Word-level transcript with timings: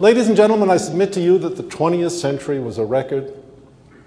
Ladies 0.00 0.28
and 0.28 0.36
gentlemen, 0.36 0.70
I 0.70 0.76
submit 0.76 1.12
to 1.14 1.20
you 1.20 1.38
that 1.38 1.56
the 1.56 1.64
20th 1.64 2.12
century 2.12 2.60
was 2.60 2.78
a 2.78 2.84
record 2.84 3.34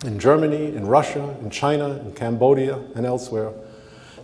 in 0.06 0.20
Germany, 0.20 0.74
in 0.74 0.88
Russia, 0.88 1.36
in 1.42 1.50
China, 1.50 2.00
in 2.00 2.14
Cambodia, 2.14 2.79
and 2.96 3.06
elsewhere, 3.06 3.51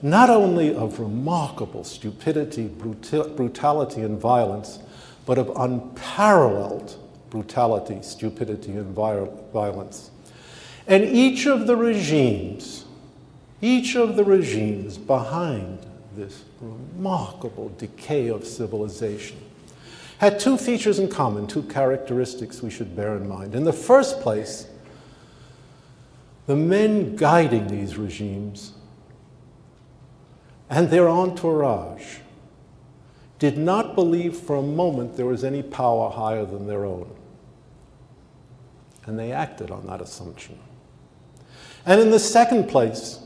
not 0.02 0.30
only 0.30 0.74
of 0.74 0.98
remarkable 1.02 1.84
stupidity, 1.84 2.68
brutality, 2.70 4.00
and 4.00 4.18
violence, 4.18 4.80
but 5.26 5.38
of 5.38 5.52
unparalleled 5.58 6.96
brutality, 7.30 7.98
stupidity, 8.02 8.72
and 8.72 8.96
violence. 8.96 10.12
And 10.88 11.04
each 11.04 11.48
of 11.48 11.68
the 11.68 11.76
regimes, 11.76 12.86
each 13.60 13.98
of 13.98 14.16
the 14.16 14.24
regimes 14.24 14.98
behind 14.98 15.80
this 16.16 16.46
remarkable 16.62 17.74
decay 17.78 18.30
of 18.30 18.48
civilization 18.48 19.38
had 20.20 20.40
two 20.40 20.58
features 20.58 21.00
in 21.00 21.10
common, 21.10 21.46
two 21.46 21.64
characteristics 21.64 22.62
we 22.62 22.70
should 22.70 22.96
bear 22.96 23.16
in 23.16 23.28
mind. 23.28 23.54
In 23.54 23.64
the 23.64 23.74
first 23.74 24.20
place, 24.22 24.68
the 26.48 26.56
men 26.56 27.16
guiding 27.16 27.68
these 27.68 27.98
regimes 27.98 28.74
and 30.70 30.90
their 30.90 31.08
entourage 31.08 32.18
did 33.40 33.58
not 33.58 33.94
believe 33.94 34.36
for 34.36 34.56
a 34.56 34.62
moment 34.62 35.16
there 35.16 35.26
was 35.26 35.44
any 35.44 35.62
power 35.62 36.10
higher 36.10 36.46
than 36.46 36.66
their 36.68 36.86
own. 36.86 37.14
And 39.06 39.20
they 39.20 39.32
acted 39.32 39.70
on 39.70 39.86
that 39.88 40.02
assumption. 40.02 40.58
And 41.86 42.02
in 42.02 42.10
the 42.10 42.20
second 42.20 42.68
place, 42.68 43.20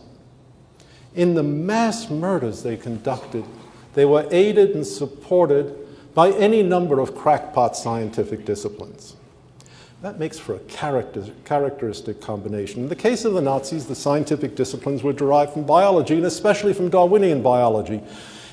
in 1.15 1.33
the 1.33 1.43
mass 1.43 2.09
murders 2.09 2.63
they 2.63 2.75
conducted, 2.77 3.45
they 3.93 4.05
were 4.05 4.27
aided 4.31 4.71
and 4.71 4.85
supported 4.85 5.80
by 6.13 6.31
any 6.31 6.61
number 6.63 6.99
of 6.99 7.15
crackpot 7.15 7.75
scientific 7.77 8.45
disciplines. 8.45 9.15
That 10.01 10.17
makes 10.17 10.39
for 10.39 10.55
a 10.55 10.59
character, 10.59 11.27
characteristic 11.45 12.21
combination. 12.21 12.83
In 12.83 12.89
the 12.89 12.95
case 12.95 13.23
of 13.23 13.33
the 13.33 13.41
Nazis, 13.41 13.85
the 13.85 13.95
scientific 13.95 14.55
disciplines 14.55 15.03
were 15.03 15.13
derived 15.13 15.53
from 15.53 15.63
biology, 15.63 16.15
and 16.15 16.25
especially 16.25 16.73
from 16.73 16.89
Darwinian 16.89 17.43
biology. 17.43 18.01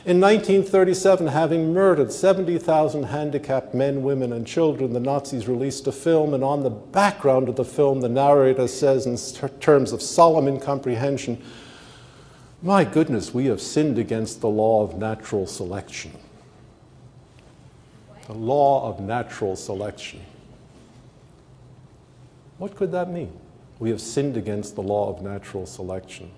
In 0.05 0.21
1937, 0.21 1.27
having 1.27 1.73
murdered 1.73 2.13
70,000 2.13 3.05
handicapped 3.05 3.75
men, 3.75 4.03
women, 4.03 4.33
and 4.33 4.47
children, 4.47 4.93
the 4.93 5.01
Nazis 5.01 5.49
released 5.49 5.87
a 5.87 5.93
film, 5.93 6.35
and 6.35 6.45
on 6.45 6.63
the 6.63 6.71
background 6.71 7.49
of 7.49 7.57
the 7.57 7.65
film, 7.65 8.01
the 8.01 8.09
narrator 8.09 8.69
says, 8.69 9.07
in 9.07 9.17
terms 9.61 9.93
of 9.93 10.03
solemn 10.03 10.49
incomprehension, 10.49 11.43
My 12.63 12.85
goodness, 12.85 13.33
we 13.33 13.47
have 13.47 13.61
sinned 13.61 13.99
against 13.99 14.41
the 14.41 14.49
law 14.49 14.83
of 14.83 14.99
natural 14.99 15.47
selection. 15.47 16.13
The 18.29 18.35
law 18.35 18.87
of 18.89 19.01
natural 19.01 19.57
selection. 19.57 20.21
What 22.59 22.77
could 22.77 22.93
that 22.93 23.11
mean? 23.11 23.33
We 23.79 23.89
have 23.91 24.03
sinned 24.03 24.37
against 24.37 24.75
the 24.75 24.83
law 24.83 25.09
of 25.09 25.23
natural 25.23 25.65
selection. 25.65 26.31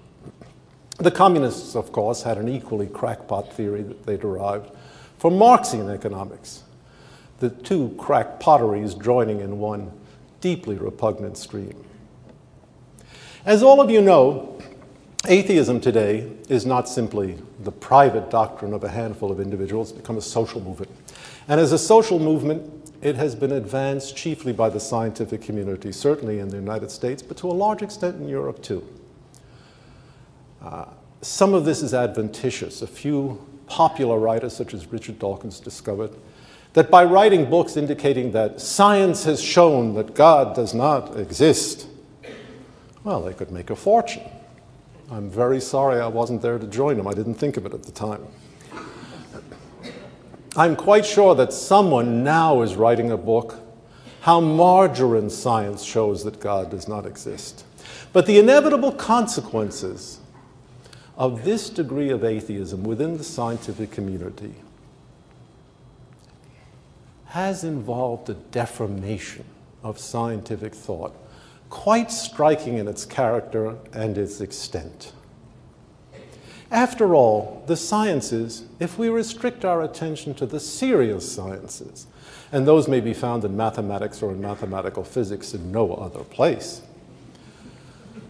The 0.98 1.10
communists, 1.10 1.74
of 1.74 1.90
course, 1.90 2.22
had 2.22 2.38
an 2.38 2.48
equally 2.48 2.86
crackpot 2.86 3.52
theory 3.52 3.82
that 3.82 4.06
they 4.06 4.16
derived 4.16 4.70
from 5.18 5.36
Marxian 5.36 5.90
economics, 5.90 6.62
the 7.40 7.50
two 7.50 7.88
crackpotteries 7.98 9.02
joining 9.02 9.40
in 9.40 9.58
one 9.58 9.90
deeply 10.40 10.76
repugnant 10.76 11.36
stream. 11.36 11.84
As 13.44 13.62
all 13.62 13.80
of 13.80 13.90
you 13.90 14.00
know, 14.00 14.58
atheism 15.26 15.80
today 15.80 16.30
is 16.48 16.64
not 16.64 16.88
simply 16.88 17.38
the 17.60 17.72
private 17.72 18.30
doctrine 18.30 18.74
of 18.74 18.84
a 18.84 18.88
handful 18.88 19.32
of 19.32 19.40
individuals, 19.40 19.90
it's 19.90 20.00
become 20.00 20.18
a 20.18 20.22
social 20.22 20.60
movement. 20.60 20.90
And 21.50 21.58
as 21.58 21.72
a 21.72 21.78
social 21.78 22.20
movement, 22.20 22.92
it 23.02 23.16
has 23.16 23.34
been 23.34 23.50
advanced 23.50 24.16
chiefly 24.16 24.52
by 24.52 24.70
the 24.70 24.78
scientific 24.78 25.42
community, 25.42 25.90
certainly 25.90 26.38
in 26.38 26.48
the 26.48 26.56
United 26.56 26.92
States, 26.92 27.22
but 27.22 27.36
to 27.38 27.48
a 27.48 27.52
large 27.52 27.82
extent 27.82 28.20
in 28.20 28.28
Europe 28.28 28.62
too. 28.62 28.86
Uh, 30.62 30.84
some 31.22 31.52
of 31.52 31.64
this 31.64 31.82
is 31.82 31.92
adventitious. 31.92 32.82
A 32.82 32.86
few 32.86 33.44
popular 33.66 34.16
writers, 34.16 34.54
such 34.54 34.74
as 34.74 34.86
Richard 34.92 35.18
Dawkins, 35.18 35.58
discovered 35.58 36.12
that 36.74 36.88
by 36.88 37.02
writing 37.02 37.50
books 37.50 37.76
indicating 37.76 38.30
that 38.30 38.60
science 38.60 39.24
has 39.24 39.42
shown 39.42 39.94
that 39.94 40.14
God 40.14 40.54
does 40.54 40.72
not 40.72 41.18
exist, 41.18 41.88
well, 43.02 43.20
they 43.22 43.34
could 43.34 43.50
make 43.50 43.70
a 43.70 43.76
fortune. 43.76 44.22
I'm 45.10 45.28
very 45.28 45.60
sorry 45.60 46.00
I 46.00 46.06
wasn't 46.06 46.42
there 46.42 46.60
to 46.60 46.66
join 46.68 46.96
them. 46.96 47.08
I 47.08 47.12
didn't 47.12 47.34
think 47.34 47.56
of 47.56 47.66
it 47.66 47.74
at 47.74 47.82
the 47.82 47.90
time. 47.90 48.24
I'm 50.60 50.76
quite 50.76 51.06
sure 51.06 51.34
that 51.36 51.54
someone 51.54 52.22
now 52.22 52.60
is 52.60 52.76
writing 52.76 53.10
a 53.10 53.16
book, 53.16 53.60
How 54.20 54.40
Margarine 54.40 55.30
Science 55.30 55.82
Shows 55.82 56.22
That 56.24 56.38
God 56.38 56.70
Does 56.70 56.86
Not 56.86 57.06
Exist. 57.06 57.64
But 58.12 58.26
the 58.26 58.38
inevitable 58.38 58.92
consequences 58.92 60.20
of 61.16 61.44
this 61.44 61.70
degree 61.70 62.10
of 62.10 62.24
atheism 62.24 62.84
within 62.84 63.16
the 63.16 63.24
scientific 63.24 63.90
community 63.90 64.52
has 67.28 67.64
involved 67.64 68.28
a 68.28 68.34
deformation 68.34 69.46
of 69.82 69.98
scientific 69.98 70.74
thought, 70.74 71.16
quite 71.70 72.10
striking 72.10 72.76
in 72.76 72.86
its 72.86 73.06
character 73.06 73.78
and 73.94 74.18
its 74.18 74.42
extent. 74.42 75.14
After 76.70 77.14
all, 77.14 77.64
the 77.66 77.76
sciences, 77.76 78.64
if 78.78 78.96
we 78.96 79.08
restrict 79.08 79.64
our 79.64 79.82
attention 79.82 80.34
to 80.34 80.46
the 80.46 80.60
serious 80.60 81.30
sciences, 81.30 82.06
and 82.52 82.66
those 82.66 82.86
may 82.86 83.00
be 83.00 83.12
found 83.14 83.44
in 83.44 83.56
mathematics 83.56 84.22
or 84.22 84.30
in 84.30 84.40
mathematical 84.40 85.02
physics 85.02 85.52
in 85.52 85.72
no 85.72 85.94
other 85.94 86.20
place, 86.20 86.82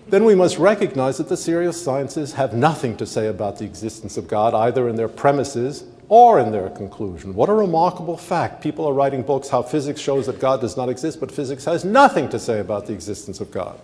then 0.08 0.24
we 0.24 0.34
must 0.34 0.58
recognize 0.58 1.18
that 1.18 1.28
the 1.28 1.36
serious 1.36 1.82
sciences 1.82 2.32
have 2.32 2.52
nothing 2.52 2.96
to 2.96 3.06
say 3.06 3.28
about 3.28 3.58
the 3.58 3.64
existence 3.64 4.16
of 4.16 4.26
God, 4.26 4.54
either 4.54 4.88
in 4.88 4.96
their 4.96 5.08
premises 5.08 5.84
or 6.08 6.40
in 6.40 6.50
their 6.50 6.68
conclusion. 6.70 7.34
What 7.34 7.48
a 7.48 7.54
remarkable 7.54 8.16
fact. 8.16 8.62
People 8.62 8.86
are 8.86 8.92
writing 8.92 9.22
books 9.22 9.48
how 9.48 9.62
physics 9.62 10.00
shows 10.00 10.26
that 10.26 10.40
God 10.40 10.60
does 10.60 10.76
not 10.76 10.88
exist, 10.88 11.20
but 11.20 11.30
physics 11.30 11.64
has 11.66 11.84
nothing 11.84 12.28
to 12.30 12.38
say 12.38 12.58
about 12.58 12.86
the 12.86 12.92
existence 12.92 13.40
of 13.40 13.52
God. 13.52 13.78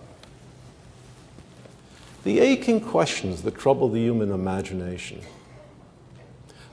The 2.23 2.39
aching 2.39 2.81
questions 2.81 3.43
that 3.43 3.57
trouble 3.57 3.89
the 3.89 3.99
human 3.99 4.31
imagination, 4.31 5.21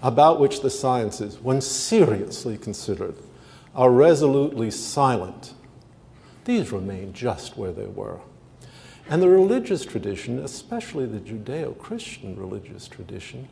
about 0.02 0.40
which 0.40 0.60
the 0.60 0.70
sciences, 0.70 1.38
when 1.40 1.60
seriously 1.60 2.58
considered, 2.58 3.16
are 3.74 3.90
resolutely 3.90 4.70
silent, 4.70 5.54
these 6.44 6.72
remain 6.72 7.12
just 7.12 7.56
where 7.56 7.72
they 7.72 7.86
were. 7.86 8.20
And 9.08 9.22
the 9.22 9.28
religious 9.28 9.84
tradition, 9.84 10.38
especially 10.38 11.06
the 11.06 11.20
Judeo 11.20 11.76
Christian 11.78 12.36
religious 12.36 12.88
tradition, 12.88 13.48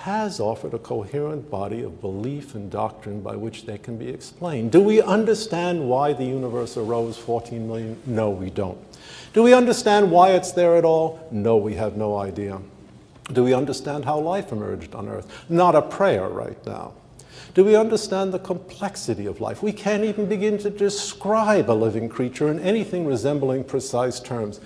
has 0.00 0.40
offered 0.40 0.72
a 0.72 0.78
coherent 0.78 1.50
body 1.50 1.82
of 1.82 2.00
belief 2.00 2.54
and 2.54 2.70
doctrine 2.70 3.20
by 3.20 3.36
which 3.36 3.66
they 3.66 3.76
can 3.76 3.98
be 3.98 4.08
explained. 4.08 4.72
Do 4.72 4.80
we 4.80 5.02
understand 5.02 5.86
why 5.86 6.14
the 6.14 6.24
universe 6.24 6.78
arose 6.78 7.18
14 7.18 7.68
million? 7.68 8.00
No, 8.06 8.30
we 8.30 8.48
don't. 8.48 8.78
Do 9.34 9.42
we 9.42 9.52
understand 9.52 10.10
why 10.10 10.30
it's 10.30 10.52
there 10.52 10.76
at 10.76 10.86
all? 10.86 11.28
No, 11.30 11.58
we 11.58 11.74
have 11.74 11.98
no 11.98 12.16
idea. 12.16 12.62
Do 13.34 13.44
we 13.44 13.52
understand 13.52 14.06
how 14.06 14.18
life 14.18 14.52
emerged 14.52 14.94
on 14.94 15.06
Earth? 15.06 15.26
Not 15.50 15.74
a 15.74 15.82
prayer 15.82 16.28
right 16.28 16.64
now. 16.64 16.94
Do 17.52 17.62
we 17.62 17.76
understand 17.76 18.32
the 18.32 18.38
complexity 18.38 19.26
of 19.26 19.42
life? 19.42 19.62
We 19.62 19.72
can't 19.72 20.04
even 20.04 20.24
begin 20.26 20.56
to 20.58 20.70
describe 20.70 21.70
a 21.70 21.72
living 21.72 22.08
creature 22.08 22.48
in 22.48 22.58
anything 22.60 23.04
resembling 23.04 23.64
precise 23.64 24.18
terms. 24.18 24.60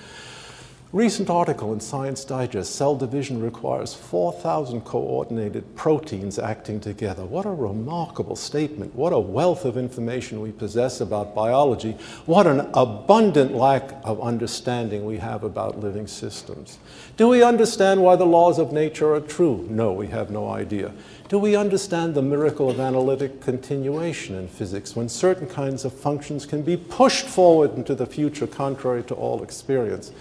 Recent 0.94 1.28
article 1.28 1.72
in 1.72 1.81
Science 1.81 2.25
Digest, 2.25 2.77
cell 2.77 2.94
division 2.94 3.43
requires 3.43 3.93
4,000 3.93 4.82
coordinated 4.82 5.75
proteins 5.75 6.38
acting 6.38 6.78
together. 6.78 7.25
What 7.25 7.47
a 7.47 7.50
remarkable 7.50 8.37
statement. 8.37 8.94
What 8.94 9.12
a 9.12 9.19
wealth 9.19 9.65
of 9.65 9.77
information 9.77 10.41
we 10.41 10.53
possess 10.53 11.00
about 11.00 11.35
biology. 11.35 11.96
What 12.26 12.46
an 12.46 12.70
abundant 12.75 13.56
lack 13.56 13.91
of 14.05 14.20
understanding 14.20 15.05
we 15.05 15.19
have 15.19 15.43
about 15.43 15.81
living 15.81 16.06
systems. 16.06 16.79
Do 17.17 17.26
we 17.26 17.43
understand 17.43 18.00
why 18.00 18.14
the 18.14 18.25
laws 18.25 18.61
of 18.61 18.73
nature 18.73 19.14
are 19.14 19.20
true? 19.20 19.67
No, 19.69 19.93
we 19.93 20.06
have 20.06 20.31
no 20.31 20.49
idea. 20.49 20.93
Do 21.29 21.40
we 21.40 21.56
understand 21.56 22.14
the 22.14 22.23
miracle 22.23 22.70
of 22.70 22.79
analytic 22.79 23.40
continuation 23.40 24.37
in 24.37 24.47
physics 24.47 24.94
when 24.94 25.08
certain 25.08 25.49
kinds 25.49 25.85
of 25.85 25.93
functions 25.93 26.47
can 26.47 26.62
be 26.62 26.76
pushed 26.76 27.26
forward 27.26 27.75
into 27.75 27.97
the 27.97 28.06
future 28.06 28.47
contrary 28.47 29.02
to 29.02 29.14
all 29.14 29.43
experience? 29.43 30.12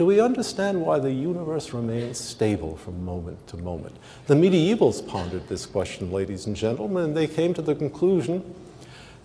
Do 0.00 0.06
we 0.06 0.18
understand 0.18 0.80
why 0.80 0.98
the 0.98 1.12
universe 1.12 1.74
remains 1.74 2.18
stable 2.18 2.78
from 2.78 3.04
moment 3.04 3.46
to 3.48 3.58
moment? 3.58 3.94
The 4.28 4.34
medievals 4.34 5.06
pondered 5.06 5.46
this 5.46 5.66
question, 5.66 6.10
ladies 6.10 6.46
and 6.46 6.56
gentlemen, 6.56 7.04
and 7.04 7.14
they 7.14 7.26
came 7.26 7.52
to 7.52 7.60
the 7.60 7.74
conclusion, 7.74 8.54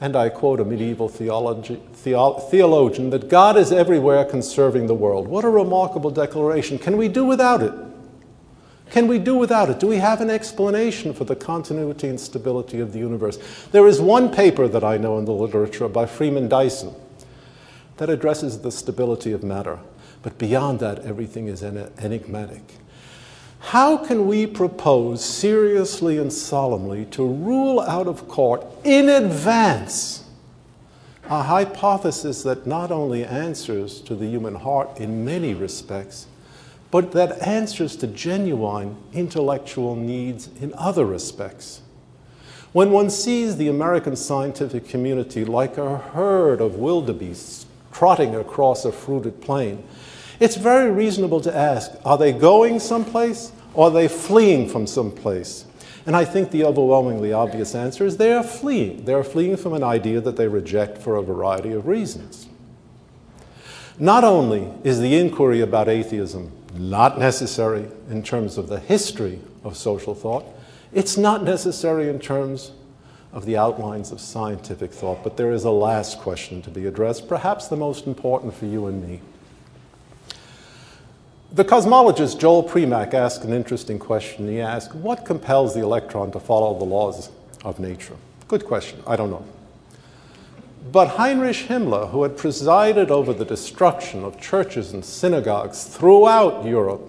and 0.02 0.18
I 0.18 0.28
quote 0.28 0.60
a 0.60 0.66
medieval 0.66 1.08
theology, 1.08 1.82
theo, 1.94 2.34
theologian, 2.34 3.10
that 3.12 3.30
God 3.30 3.56
is 3.56 3.72
everywhere 3.72 4.26
conserving 4.26 4.88
the 4.88 4.94
world. 4.94 5.30
What 5.30 5.46
a 5.46 5.50
remarkable 5.50 6.12
declaration. 6.12 6.78
Can 6.78 6.98
we 6.98 7.08
do 7.08 7.24
without 7.24 7.64
it? 7.64 7.72
Can 8.90 9.08
we 9.08 9.18
do 9.18 9.38
without 9.38 9.70
it? 9.70 9.80
Do 9.80 9.88
we 9.88 10.00
have 10.00 10.20
an 10.20 10.30
explanation 10.30 11.14
for 11.14 11.24
the 11.24 11.38
continuity 11.38 12.10
and 12.10 12.20
stability 12.20 12.82
of 12.82 12.92
the 12.92 13.00
universe? 13.00 13.40
There 13.72 13.88
is 13.88 14.02
one 14.02 14.30
paper 14.30 14.68
that 14.68 14.84
I 14.84 14.98
know 14.98 15.20
in 15.20 15.24
the 15.24 15.32
literature 15.32 15.88
by 15.88 16.06
Freeman 16.06 16.50
Dyson 16.50 16.94
that 17.96 18.10
addresses 18.10 18.60
the 18.60 18.74
stability 18.74 19.32
of 19.32 19.42
matter. 19.42 19.80
But 20.26 20.40
beyond 20.40 20.80
that, 20.80 21.06
everything 21.06 21.48
is 21.48 21.62
enigmatic. 21.62 22.64
How 23.60 23.96
can 23.96 24.26
we 24.26 24.48
propose 24.48 25.24
seriously 25.24 26.18
and 26.18 26.34
solemnly 26.34 27.06
to 27.12 27.24
rule 27.24 27.80
out 27.80 28.08
of 28.08 28.28
court 28.28 28.66
in 28.84 29.08
advance 29.08 30.24
a 31.30 31.44
hypothesis 31.44 32.42
that 32.42 32.66
not 32.66 32.92
only 32.92 33.24
answers 33.24 34.02
to 34.02 34.16
the 34.16 34.26
human 34.26 34.56
heart 34.56 35.00
in 35.00 35.24
many 35.24 35.54
respects, 35.54 36.26
but 36.90 37.12
that 37.12 37.40
answers 37.44 37.96
to 37.98 38.08
genuine 38.08 38.98
intellectual 39.14 39.96
needs 39.96 40.50
in 40.60 40.74
other 40.74 41.06
respects? 41.06 41.82
When 42.74 42.90
one 42.90 43.12
sees 43.12 43.58
the 43.58 43.68
American 43.68 44.16
scientific 44.16 44.90
community 44.90 45.46
like 45.46 45.78
a 45.78 46.00
herd 46.00 46.62
of 46.62 46.78
wildebeests 46.78 47.68
trotting 47.96 48.36
across 48.36 48.84
a 48.84 48.92
fruited 48.92 49.42
plain, 49.42 49.82
it's 50.40 50.58
very 50.58 50.92
reasonable 50.92 51.40
to 51.40 51.56
ask 51.56 51.92
are 52.04 52.18
they 52.18 52.34
going 52.34 52.80
someplace 52.80 53.52
or 53.74 53.88
are 53.88 53.92
they 53.92 54.08
fleeing 54.08 54.68
from 54.68 54.86
someplace? 54.86 55.66
And 56.06 56.16
I 56.16 56.26
think 56.26 56.52
the 56.52 56.66
overwhelmingly 56.66 57.34
obvious 57.34 57.74
answer 57.74 58.06
is 58.06 58.18
they 58.18 58.34
are 58.34 58.44
fleeing. 58.44 59.06
They 59.06 59.14
are 59.14 59.24
fleeing 59.24 59.58
from 59.58 59.74
an 59.74 59.84
idea 59.84 60.22
that 60.22 60.36
they 60.36 60.48
reject 60.48 60.98
for 60.98 61.16
a 61.16 61.24
variety 61.24 61.72
of 61.72 61.88
reasons. 61.88 62.48
Not 63.98 64.24
only 64.24 64.72
is 64.84 65.00
the 65.00 65.18
inquiry 65.18 65.62
about 65.62 65.88
atheism 65.88 66.52
not 66.74 67.18
necessary 67.18 67.88
in 68.10 68.22
terms 68.22 68.58
of 68.58 68.68
the 68.68 68.80
history 68.82 69.40
of 69.64 69.78
social 69.78 70.14
thought, 70.14 70.46
it's 70.92 71.18
not 71.18 71.44
necessary 71.44 72.10
in 72.10 72.20
terms 72.20 72.72
of 73.36 73.46
the 73.46 73.58
outlines 73.58 74.12
of 74.12 74.22
scientific 74.22 74.94
thought, 74.94 75.22
but 75.22 75.36
there 75.36 75.52
is 75.52 75.66
a 75.66 75.70
last 75.70 76.20
question 76.20 76.62
to 76.62 76.72
be 76.72 76.88
addressed, 76.88 77.28
perhaps 77.28 77.68
the 77.68 77.76
most 77.76 78.08
important 78.08 78.54
for 78.54 78.66
you 78.66 78.88
and 78.88 79.06
me. 79.06 79.20
The 81.52 81.66
cosmologist 81.66 82.40
Joel 82.40 82.64
Primack 82.64 83.14
asked 83.14 83.44
an 83.44 83.54
interesting 83.54 84.00
question. 84.00 84.48
He 84.48 84.62
asked, 84.62 84.96
What 84.96 85.26
compels 85.26 85.74
the 85.74 85.82
electron 85.82 86.32
to 86.32 86.40
follow 86.40 86.78
the 86.80 86.86
laws 86.86 87.30
of 87.66 87.78
nature? 87.78 88.16
Good 88.48 88.66
question. 88.66 89.04
I 89.06 89.18
don't 89.18 89.30
know. 89.30 89.46
But 90.92 91.10
Heinrich 91.10 91.68
Himmler, 91.68 92.12
who 92.12 92.24
had 92.24 92.38
presided 92.38 93.12
over 93.12 93.34
the 93.34 93.46
destruction 93.46 94.24
of 94.24 94.40
churches 94.40 94.94
and 94.94 95.04
synagogues 95.04 95.84
throughout 95.84 96.64
Europe 96.64 97.02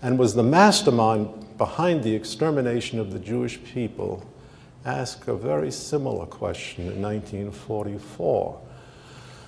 and 0.00 0.18
was 0.18 0.34
the 0.34 0.42
mastermind 0.42 1.28
behind 1.58 2.02
the 2.02 2.14
extermination 2.14 2.98
of 2.98 3.12
the 3.12 3.18
Jewish 3.18 3.62
people, 3.62 4.24
asked 4.84 5.28
a 5.28 5.34
very 5.34 5.70
similar 5.70 6.26
question 6.26 6.86
in 6.86 7.02
1944 7.02 8.60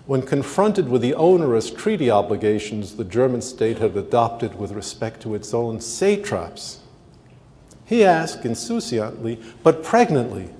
when 0.07 0.23
confronted 0.23 0.89
with 0.89 1.01
the 1.01 1.15
onerous 1.15 1.71
treaty 1.71 2.11
obligations 2.11 2.97
the 2.97 3.05
German 3.05 3.41
state 3.41 3.79
had 3.79 3.97
adopted 3.97 4.59
with 4.59 4.73
respect 4.73 5.23
to 5.23 5.35
its 5.35 5.55
own 5.55 5.81
satraps, 5.81 6.81
he 7.85 8.05
asked 8.05 8.45
insouciantly, 8.45 9.41
but 9.63 9.85
pregnantly, 9.85 10.51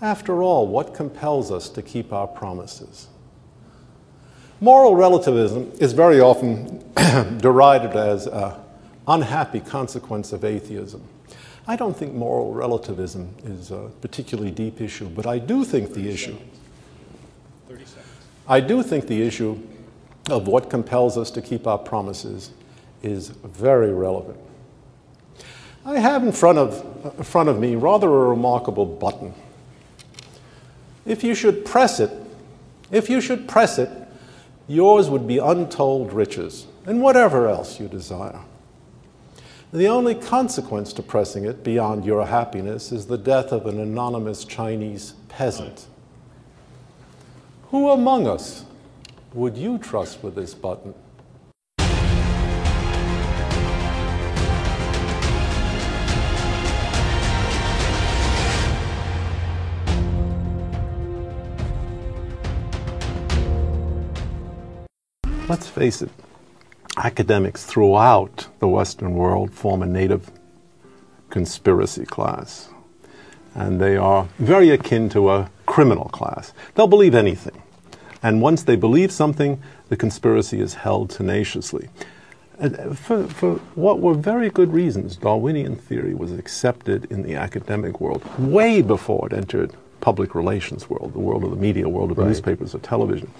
after 0.00 0.42
all, 0.42 0.66
what 0.66 0.94
compels 0.94 1.52
us 1.52 1.68
to 1.68 1.82
keep 1.82 2.12
our 2.12 2.26
promises? 2.26 3.06
Moral 4.60 4.96
relativism 4.96 5.70
is 5.78 5.92
very 5.92 6.20
often 6.20 6.82
derided 7.38 7.92
as 7.92 8.26
an 8.26 8.54
unhappy 9.06 9.60
consequence 9.60 10.32
of 10.32 10.44
atheism. 10.44 11.02
I 11.66 11.76
don't 11.76 11.96
think 11.96 12.14
moral 12.14 12.52
relativism 12.52 13.34
is 13.44 13.70
a 13.70 13.90
particularly 14.00 14.50
deep 14.50 14.80
issue, 14.80 15.08
but 15.08 15.26
I 15.26 15.38
do 15.38 15.64
think 15.64 15.94
the 15.94 16.08
issue 16.08 16.36
I 18.50 18.58
do 18.58 18.82
think 18.82 19.06
the 19.06 19.22
issue 19.22 19.60
of 20.28 20.48
what 20.48 20.70
compels 20.70 21.16
us 21.16 21.30
to 21.30 21.40
keep 21.40 21.68
our 21.68 21.78
promises 21.78 22.50
is 23.00 23.28
very 23.28 23.92
relevant. 23.92 24.38
I 25.86 26.00
have 26.00 26.24
in 26.24 26.32
front 26.32 26.58
of, 26.58 27.14
in 27.16 27.22
front 27.22 27.48
of 27.48 27.60
me 27.60 27.76
rather 27.76 28.08
a 28.08 28.28
remarkable 28.28 28.84
button. 28.84 29.34
If 31.06 31.22
you 31.22 31.36
should 31.36 31.64
press 31.64 32.00
it, 32.00 32.10
if 32.90 33.08
you 33.08 33.20
should 33.20 33.46
press 33.46 33.78
it, 33.78 33.88
yours 34.66 35.08
would 35.08 35.28
be 35.28 35.38
untold 35.38 36.12
riches 36.12 36.66
and 36.86 37.00
whatever 37.00 37.46
else 37.46 37.78
you 37.78 37.86
desire. 37.86 38.40
The 39.72 39.86
only 39.86 40.16
consequence 40.16 40.92
to 40.94 41.02
pressing 41.02 41.44
it 41.44 41.62
beyond 41.62 42.04
your 42.04 42.26
happiness 42.26 42.90
is 42.90 43.06
the 43.06 43.18
death 43.18 43.52
of 43.52 43.66
an 43.66 43.78
anonymous 43.78 44.44
Chinese 44.44 45.14
peasant 45.28 45.86
who 47.70 47.90
among 47.90 48.26
us 48.26 48.64
would 49.32 49.56
you 49.56 49.78
trust 49.78 50.24
with 50.24 50.34
this 50.34 50.54
button? 50.54 50.92
Let's 65.48 65.68
face 65.68 66.02
it, 66.02 66.10
academics 67.04 67.64
throughout 67.64 68.48
the 68.58 68.68
Western 68.68 69.14
world 69.14 69.52
form 69.52 69.82
a 69.82 69.86
native 69.86 70.30
conspiracy 71.30 72.04
class 72.04 72.70
and 73.54 73.80
they 73.80 73.96
are 73.96 74.28
very 74.38 74.70
akin 74.70 75.08
to 75.10 75.30
a 75.30 75.50
criminal 75.66 76.06
class. 76.06 76.52
They'll 76.74 76.86
believe 76.86 77.14
anything. 77.14 77.62
And 78.22 78.42
once 78.42 78.62
they 78.62 78.76
believe 78.76 79.10
something, 79.10 79.62
the 79.88 79.96
conspiracy 79.96 80.60
is 80.60 80.74
held 80.74 81.10
tenaciously. 81.10 81.88
Uh, 82.60 82.94
for, 82.94 83.26
for, 83.26 83.54
what 83.74 84.00
were 84.00 84.14
very 84.14 84.50
good 84.50 84.72
reasons, 84.72 85.16
Darwinian 85.16 85.76
theory 85.76 86.14
was 86.14 86.32
accepted 86.32 87.06
in 87.10 87.22
the 87.22 87.34
academic 87.34 88.00
world 88.00 88.22
way 88.38 88.82
before 88.82 89.26
it 89.26 89.32
entered 89.32 89.74
public 90.00 90.34
relations 90.34 90.88
world, 90.88 91.12
the 91.12 91.18
world 91.18 91.44
of 91.44 91.50
the 91.50 91.56
media, 91.56 91.88
world 91.88 92.10
of 92.10 92.18
right. 92.18 92.28
newspapers 92.28 92.74
or 92.74 92.78
television. 92.78 93.30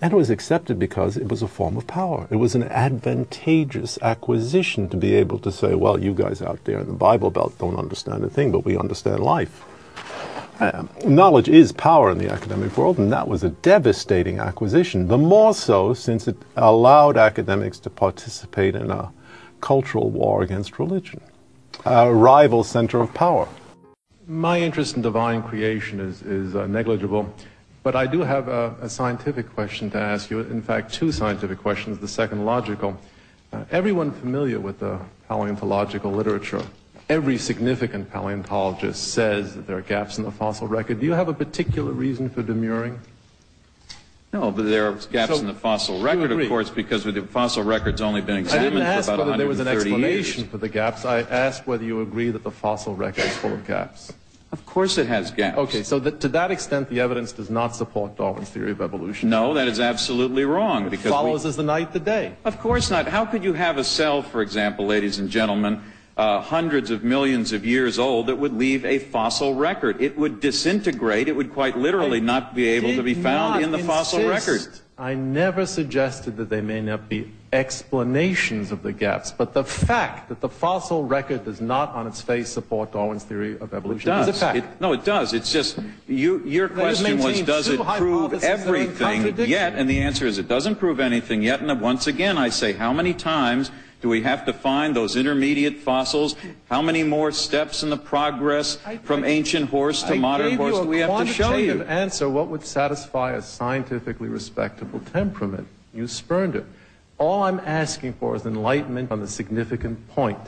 And 0.00 0.12
it 0.12 0.16
was 0.16 0.30
accepted 0.30 0.78
because 0.78 1.16
it 1.16 1.28
was 1.28 1.42
a 1.42 1.48
form 1.48 1.76
of 1.76 1.86
power. 1.86 2.26
It 2.30 2.36
was 2.36 2.54
an 2.54 2.64
advantageous 2.64 3.98
acquisition 4.02 4.88
to 4.88 4.96
be 4.96 5.14
able 5.14 5.38
to 5.40 5.52
say, 5.52 5.74
well, 5.74 6.02
you 6.02 6.14
guys 6.14 6.40
out 6.42 6.64
there 6.64 6.78
in 6.78 6.86
the 6.86 6.92
Bible 6.92 7.30
Belt 7.30 7.58
don't 7.58 7.78
understand 7.78 8.24
a 8.24 8.30
thing, 8.30 8.52
but 8.52 8.64
we 8.64 8.76
understand 8.76 9.20
life. 9.20 9.64
Uh, 10.60 10.84
knowledge 11.06 11.48
is 11.48 11.72
power 11.72 12.10
in 12.10 12.18
the 12.18 12.30
academic 12.30 12.76
world, 12.76 12.98
and 12.98 13.10
that 13.10 13.26
was 13.26 13.42
a 13.42 13.48
devastating 13.48 14.38
acquisition. 14.38 15.08
The 15.08 15.16
more 15.16 15.54
so 15.54 15.94
since 15.94 16.28
it 16.28 16.36
allowed 16.56 17.16
academics 17.16 17.78
to 17.80 17.90
participate 17.90 18.74
in 18.74 18.90
a 18.90 19.10
cultural 19.62 20.10
war 20.10 20.42
against 20.42 20.78
religion, 20.78 21.22
a 21.86 22.12
rival 22.12 22.62
center 22.62 23.00
of 23.00 23.12
power. 23.14 23.48
My 24.30 24.60
interest 24.60 24.94
in 24.94 25.02
divine 25.02 25.42
creation 25.42 25.98
is, 25.98 26.22
is 26.22 26.54
uh, 26.54 26.68
negligible, 26.68 27.34
but 27.82 27.96
I 27.96 28.06
do 28.06 28.20
have 28.20 28.46
a, 28.46 28.76
a, 28.80 28.88
scientific 28.88 29.52
question 29.52 29.90
to 29.90 29.98
ask 29.98 30.30
you. 30.30 30.38
In 30.38 30.62
fact, 30.62 30.94
two 30.94 31.10
scientific 31.10 31.58
questions, 31.58 31.98
the 31.98 32.06
second 32.06 32.44
logical. 32.44 32.96
Uh, 33.52 33.64
everyone 33.72 34.12
familiar 34.12 34.60
with 34.60 34.78
the 34.78 35.00
paleontological 35.26 36.12
literature, 36.12 36.62
every 37.08 37.38
significant 37.38 38.08
paleontologist 38.08 39.12
says 39.12 39.56
that 39.56 39.66
there 39.66 39.76
are 39.76 39.82
gaps 39.82 40.18
in 40.18 40.22
the 40.22 40.30
fossil 40.30 40.68
record. 40.68 41.00
Do 41.00 41.06
you 41.06 41.12
have 41.12 41.26
a 41.26 41.34
particular 41.34 41.90
reason 41.90 42.30
for 42.30 42.44
demurring? 42.44 43.00
No, 44.32 44.52
but 44.52 44.62
there 44.62 44.86
are 44.86 44.92
gaps 45.10 45.34
so 45.34 45.40
in 45.40 45.48
the 45.48 45.54
fossil 45.54 46.00
record, 46.00 46.30
of 46.30 46.48
course, 46.48 46.70
because 46.70 47.02
the 47.02 47.20
fossil 47.22 47.64
record's 47.64 48.00
only 48.00 48.20
been 48.20 48.36
examined 48.36 48.74
for 48.74 49.12
about 49.12 49.18
130 49.18 49.18
years. 49.18 49.18
I 49.18 49.18
didn't 49.18 49.18
ask 49.18 49.18
whether 49.26 49.36
there 49.36 49.48
was 49.48 49.58
an 49.58 49.66
explanation 49.66 50.42
years. 50.42 50.50
for 50.52 50.58
the 50.58 50.68
gaps. 50.68 51.04
I 51.04 51.22
asked 51.22 51.66
whether 51.66 51.82
you 51.82 52.00
agree 52.02 52.30
that 52.30 52.44
the 52.44 52.50
fossil 52.52 52.94
record 52.94 53.24
is 53.24 53.36
full 53.38 53.54
of 53.54 53.66
gaps. 53.66 54.12
Of 54.52 54.66
course 54.66 54.98
it 54.98 55.06
has 55.06 55.30
gaps. 55.30 55.58
Okay, 55.58 55.84
so 55.84 56.00
to 56.00 56.28
that 56.28 56.50
extent, 56.50 56.88
the 56.88 56.98
evidence 56.98 57.30
does 57.30 57.50
not 57.50 57.76
support 57.76 58.16
Darwin's 58.16 58.50
theory 58.50 58.72
of 58.72 58.80
evolution. 58.80 59.30
No, 59.30 59.54
that 59.54 59.68
is 59.68 59.78
absolutely 59.78 60.44
wrong. 60.44 60.86
It 60.86 60.90
because 60.90 61.12
follows 61.12 61.46
as 61.46 61.56
the 61.56 61.62
night 61.62 61.92
the 61.92 62.00
day. 62.00 62.34
Of 62.44 62.58
course 62.58 62.90
not. 62.90 63.06
How 63.06 63.24
could 63.24 63.44
you 63.44 63.52
have 63.52 63.78
a 63.78 63.84
cell, 63.84 64.22
for 64.22 64.42
example, 64.42 64.86
ladies 64.86 65.20
and 65.20 65.30
gentlemen, 65.30 65.80
uh, 66.16 66.40
hundreds 66.40 66.90
of 66.90 67.04
millions 67.04 67.52
of 67.52 67.64
years 67.64 67.96
old 67.96 68.26
that 68.26 68.36
would 68.36 68.52
leave 68.52 68.84
a 68.84 68.98
fossil 68.98 69.54
record? 69.54 70.02
It 70.02 70.18
would 70.18 70.40
disintegrate. 70.40 71.28
It 71.28 71.36
would 71.36 71.52
quite 71.52 71.78
literally 71.78 72.18
I 72.18 72.22
not 72.22 72.52
be 72.52 72.66
able 72.70 72.96
to 72.96 73.04
be 73.04 73.14
found 73.14 73.62
in 73.62 73.70
the 73.70 73.78
fossil 73.78 74.28
record. 74.28 74.66
I 75.00 75.14
never 75.14 75.64
suggested 75.64 76.36
that 76.36 76.50
there 76.50 76.60
may 76.60 76.82
not 76.82 77.08
be 77.08 77.32
explanations 77.54 78.70
of 78.70 78.82
the 78.82 78.92
gaps, 78.92 79.32
but 79.32 79.54
the 79.54 79.64
fact 79.64 80.28
that 80.28 80.42
the 80.42 80.48
fossil 80.48 81.04
record 81.04 81.46
does 81.46 81.58
not 81.58 81.88
on 81.94 82.06
its 82.06 82.20
face 82.20 82.50
support 82.50 82.92
Darwin's 82.92 83.24
theory 83.24 83.58
of 83.60 83.72
evolution 83.72 84.12
is 84.12 84.28
a 84.28 84.32
fact. 84.34 84.58
It, 84.58 84.64
no, 84.78 84.92
it 84.92 85.02
does. 85.02 85.32
It's 85.32 85.50
just, 85.50 85.78
you, 86.06 86.44
your 86.44 86.68
question 86.68 87.18
was, 87.18 87.40
does 87.40 87.68
it 87.68 87.80
prove 87.80 88.44
everything 88.44 89.34
yet? 89.48 89.74
And 89.74 89.88
the 89.88 90.02
answer 90.02 90.26
is, 90.26 90.36
it 90.36 90.48
doesn't 90.48 90.76
prove 90.76 91.00
anything 91.00 91.40
yet. 91.40 91.62
And 91.62 91.80
once 91.80 92.06
again, 92.06 92.36
I 92.36 92.50
say, 92.50 92.74
how 92.74 92.92
many 92.92 93.14
times 93.14 93.70
Do 94.00 94.08
we 94.08 94.22
have 94.22 94.46
to 94.46 94.52
find 94.52 94.96
those 94.96 95.14
intermediate 95.14 95.76
fossils? 95.76 96.34
How 96.70 96.80
many 96.80 97.02
more 97.02 97.32
steps 97.32 97.82
in 97.82 97.90
the 97.90 97.98
progress 97.98 98.78
from 99.02 99.24
ancient 99.24 99.68
horse 99.68 100.02
to 100.04 100.14
I 100.14 100.18
modern 100.18 100.56
horse 100.56 100.78
do 100.78 100.86
we 100.86 101.00
have 101.00 101.26
to 101.26 101.32
show 101.32 101.56
you? 101.56 101.82
answer. 101.82 102.28
What 102.28 102.48
would 102.48 102.64
satisfy 102.64 103.32
a 103.32 103.42
scientifically 103.42 104.28
respectable 104.28 105.00
temperament? 105.12 105.68
You 105.92 106.06
spurned 106.06 106.56
it. 106.56 106.64
All 107.18 107.42
I'm 107.42 107.60
asking 107.60 108.14
for 108.14 108.34
is 108.34 108.46
enlightenment 108.46 109.12
on 109.12 109.20
the 109.20 109.28
significant 109.28 110.08
point. 110.08 110.38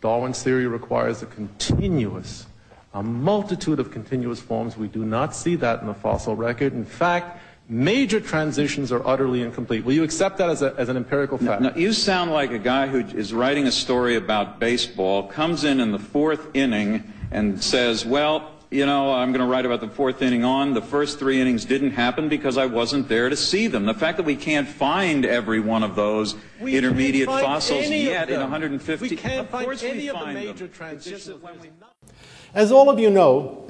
Darwin's 0.00 0.42
theory 0.42 0.68
requires 0.68 1.22
a 1.22 1.26
continuous, 1.26 2.46
a 2.94 3.02
multitude 3.02 3.80
of 3.80 3.90
continuous 3.90 4.40
forms. 4.40 4.76
We 4.76 4.86
do 4.86 5.04
not 5.04 5.34
see 5.34 5.56
that 5.56 5.80
in 5.80 5.88
the 5.88 5.94
fossil 5.94 6.36
record. 6.36 6.72
In 6.72 6.84
fact, 6.84 7.40
major 7.70 8.20
transitions 8.20 8.90
are 8.90 9.06
utterly 9.06 9.42
incomplete. 9.42 9.84
Will 9.84 9.92
you 9.94 10.02
accept 10.02 10.38
that 10.38 10.50
as, 10.50 10.60
a, 10.60 10.74
as 10.76 10.88
an 10.88 10.96
empirical 10.96 11.38
fact? 11.38 11.76
You 11.76 11.92
sound 11.92 12.32
like 12.32 12.50
a 12.50 12.58
guy 12.58 12.88
who 12.88 12.98
is 12.98 13.32
writing 13.32 13.66
a 13.66 13.72
story 13.72 14.16
about 14.16 14.58
baseball, 14.58 15.28
comes 15.28 15.62
in 15.64 15.80
in 15.80 15.92
the 15.92 15.98
fourth 15.98 16.48
inning 16.52 17.12
and 17.30 17.62
says, 17.62 18.04
well, 18.04 18.50
you 18.72 18.86
know, 18.86 19.12
I'm 19.12 19.32
going 19.32 19.40
to 19.40 19.50
write 19.50 19.66
about 19.66 19.80
the 19.80 19.88
fourth 19.88 20.20
inning 20.22 20.44
on. 20.44 20.74
The 20.74 20.82
first 20.82 21.18
three 21.18 21.40
innings 21.40 21.64
didn't 21.64 21.92
happen 21.92 22.28
because 22.28 22.56
I 22.56 22.66
wasn't 22.66 23.08
there 23.08 23.28
to 23.28 23.36
see 23.36 23.66
them. 23.66 23.84
The 23.84 23.94
fact 23.94 24.16
that 24.16 24.26
we 24.26 24.36
can't 24.36 24.68
find 24.68 25.24
every 25.24 25.60
one 25.60 25.82
of 25.82 25.96
those 25.96 26.36
We 26.60 26.76
intermediate 26.76 27.26
fossils 27.26 27.88
yet 27.88 28.30
in 28.30 28.40
150. 28.40 29.08
We 29.08 29.16
can't 29.16 29.40
of 29.40 29.48
find 29.48 29.64
course 29.64 29.82
any 29.82 30.02
we 30.02 30.08
of 30.10 30.20
the 30.20 30.26
major 30.26 30.66
them. 30.68 30.96
It's 30.96 31.04
just 31.04 31.26
that 31.26 31.42
when 31.42 31.58
we- 31.60 31.70
As 32.54 32.70
all 32.70 32.90
of 32.90 32.98
you 32.98 33.10
know, 33.10 33.68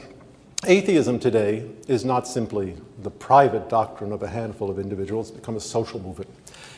atheism 0.67 1.19
today 1.19 1.69
is 1.89 2.05
not 2.05 2.29
simply 2.29 2.77
the 3.03 3.11
private 3.11 3.69
doctrine 3.69 4.13
of 4.13 4.23
a 4.23 4.29
handful 4.29 4.71
of 4.71 4.79
individuals, 4.79 5.31
it's 5.31 5.39
become 5.39 5.57
a 5.57 5.61
social 5.61 6.01
movement. 6.01 6.31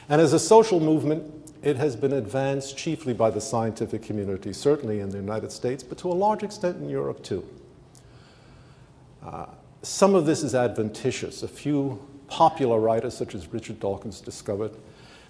And 0.09 0.21
as 0.21 0.33
a 0.33 0.39
social 0.39 0.81
movement, 0.81 1.25
it 1.62 1.77
has 1.77 1.97
been 1.97 2.12
advanced 2.12 2.77
chiefly 2.77 3.12
by 3.12 3.31
the 3.31 3.41
scientific 3.41 4.03
community, 4.03 4.53
certainly 4.53 5.01
in 5.01 5.11
the 5.11 5.17
United 5.17 5.53
States, 5.53 5.83
but 5.83 5.99
to 5.99 6.11
a 6.11 6.15
large 6.15 6.43
extent 6.43 6.77
in 6.77 6.89
Europe 6.89 7.23
too. 7.23 7.49
Uh, 9.25 9.47
some 9.83 10.15
of 10.15 10.27
this 10.27 10.43
is 10.43 10.55
adventitious. 10.55 11.43
A 11.43 11.49
few 11.49 12.01
popular 12.27 12.81
writers, 12.81 13.17
such 13.17 13.35
as 13.35 13.53
Richard 13.53 13.79
Dawkins, 13.79 14.21
discovered 14.21 14.73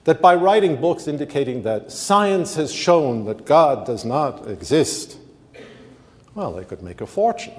that 0.05 0.21
by 0.21 0.35
writing 0.35 0.81
books 0.81 1.07
indicating 1.07 1.63
that 1.63 1.93
science 1.93 2.55
has 2.57 2.73
shown 2.73 3.25
that 3.27 3.45
God 3.45 3.87
does 3.87 4.05
not 4.05 4.49
exist, 4.49 5.19
well, 6.35 6.53
they 6.53 6.65
could 6.65 6.83
make 6.83 7.01
a 7.01 7.07
fortune. 7.07 7.55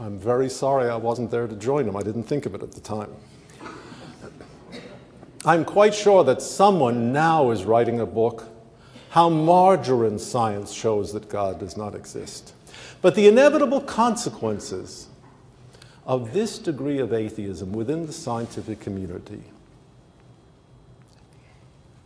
I'm 0.00 0.18
very 0.18 0.48
sorry 0.48 0.88
I 0.88 0.96
wasn't 0.96 1.30
there 1.30 1.46
to 1.46 1.54
join 1.54 1.84
them. 1.84 1.94
I 1.94 2.02
didn't 2.02 2.22
think 2.22 2.46
of 2.46 2.54
it 2.54 2.62
at 2.62 2.72
the 2.72 2.80
time. 2.80 3.10
I'm 5.44 5.64
quite 5.64 5.94
sure 5.94 6.24
that 6.24 6.40
someone 6.40 7.12
now 7.12 7.50
is 7.50 7.64
writing 7.64 8.00
a 8.00 8.06
book, 8.06 8.48
How 9.10 9.28
Margarine 9.28 10.18
Science 10.18 10.72
Shows 10.72 11.12
That 11.12 11.28
God 11.28 11.60
Does 11.60 11.76
Not 11.76 11.94
Exist. 11.94 12.54
But 13.02 13.14
the 13.14 13.28
inevitable 13.28 13.82
consequences 13.82 15.08
of 16.06 16.32
this 16.32 16.58
degree 16.58 16.98
of 16.98 17.12
atheism 17.12 17.72
within 17.72 18.06
the 18.06 18.12
scientific 18.12 18.80
community 18.80 19.42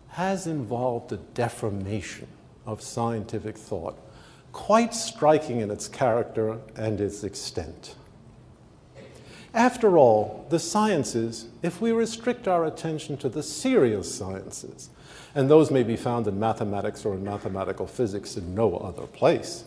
has 0.08 0.46
involved 0.46 1.12
a 1.12 1.16
deformation 1.16 2.28
of 2.66 2.82
scientific 2.82 3.56
thought, 3.56 3.98
quite 4.54 4.94
striking 4.94 5.60
in 5.60 5.70
its 5.70 5.88
character 5.88 6.58
and 6.76 7.00
its 7.00 7.24
extent. 7.24 7.96
After 9.52 9.98
all, 9.98 10.46
the 10.48 10.60
sciences, 10.60 11.48
if 11.62 11.80
we 11.80 11.90
restrict 11.92 12.48
our 12.48 12.64
attention 12.64 13.16
to 13.18 13.28
the 13.28 13.42
serious 13.42 14.12
sciences, 14.14 14.90
and 15.34 15.50
those 15.50 15.72
may 15.72 15.82
be 15.82 15.96
found 15.96 16.28
in 16.28 16.38
mathematics 16.38 17.04
or 17.04 17.14
in 17.14 17.24
mathematical 17.24 17.86
physics 17.86 18.36
in 18.36 18.54
no 18.54 18.76
other 18.76 19.06
place, 19.08 19.64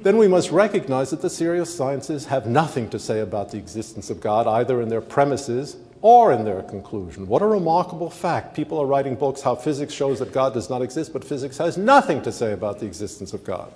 then 0.00 0.16
we 0.16 0.28
must 0.28 0.50
recognize 0.50 1.10
that 1.10 1.20
the 1.20 1.30
serious 1.30 1.74
sciences 1.74 2.26
have 2.26 2.46
nothing 2.46 2.88
to 2.90 2.98
say 3.00 3.18
about 3.18 3.50
the 3.50 3.58
existence 3.58 4.10
of 4.10 4.20
God, 4.20 4.46
either 4.46 4.80
in 4.80 4.88
their 4.88 5.00
premises 5.00 5.76
or 6.04 6.34
in 6.34 6.44
their 6.44 6.60
conclusion. 6.60 7.26
What 7.26 7.40
a 7.40 7.46
remarkable 7.46 8.10
fact. 8.10 8.54
People 8.54 8.78
are 8.78 8.84
writing 8.84 9.14
books 9.14 9.40
how 9.40 9.54
physics 9.54 9.94
shows 9.94 10.18
that 10.18 10.34
God 10.34 10.52
does 10.52 10.68
not 10.68 10.82
exist, 10.82 11.14
but 11.14 11.24
physics 11.24 11.56
has 11.56 11.78
nothing 11.78 12.20
to 12.24 12.30
say 12.30 12.52
about 12.52 12.78
the 12.78 12.84
existence 12.84 13.32
of 13.32 13.42
God. 13.42 13.72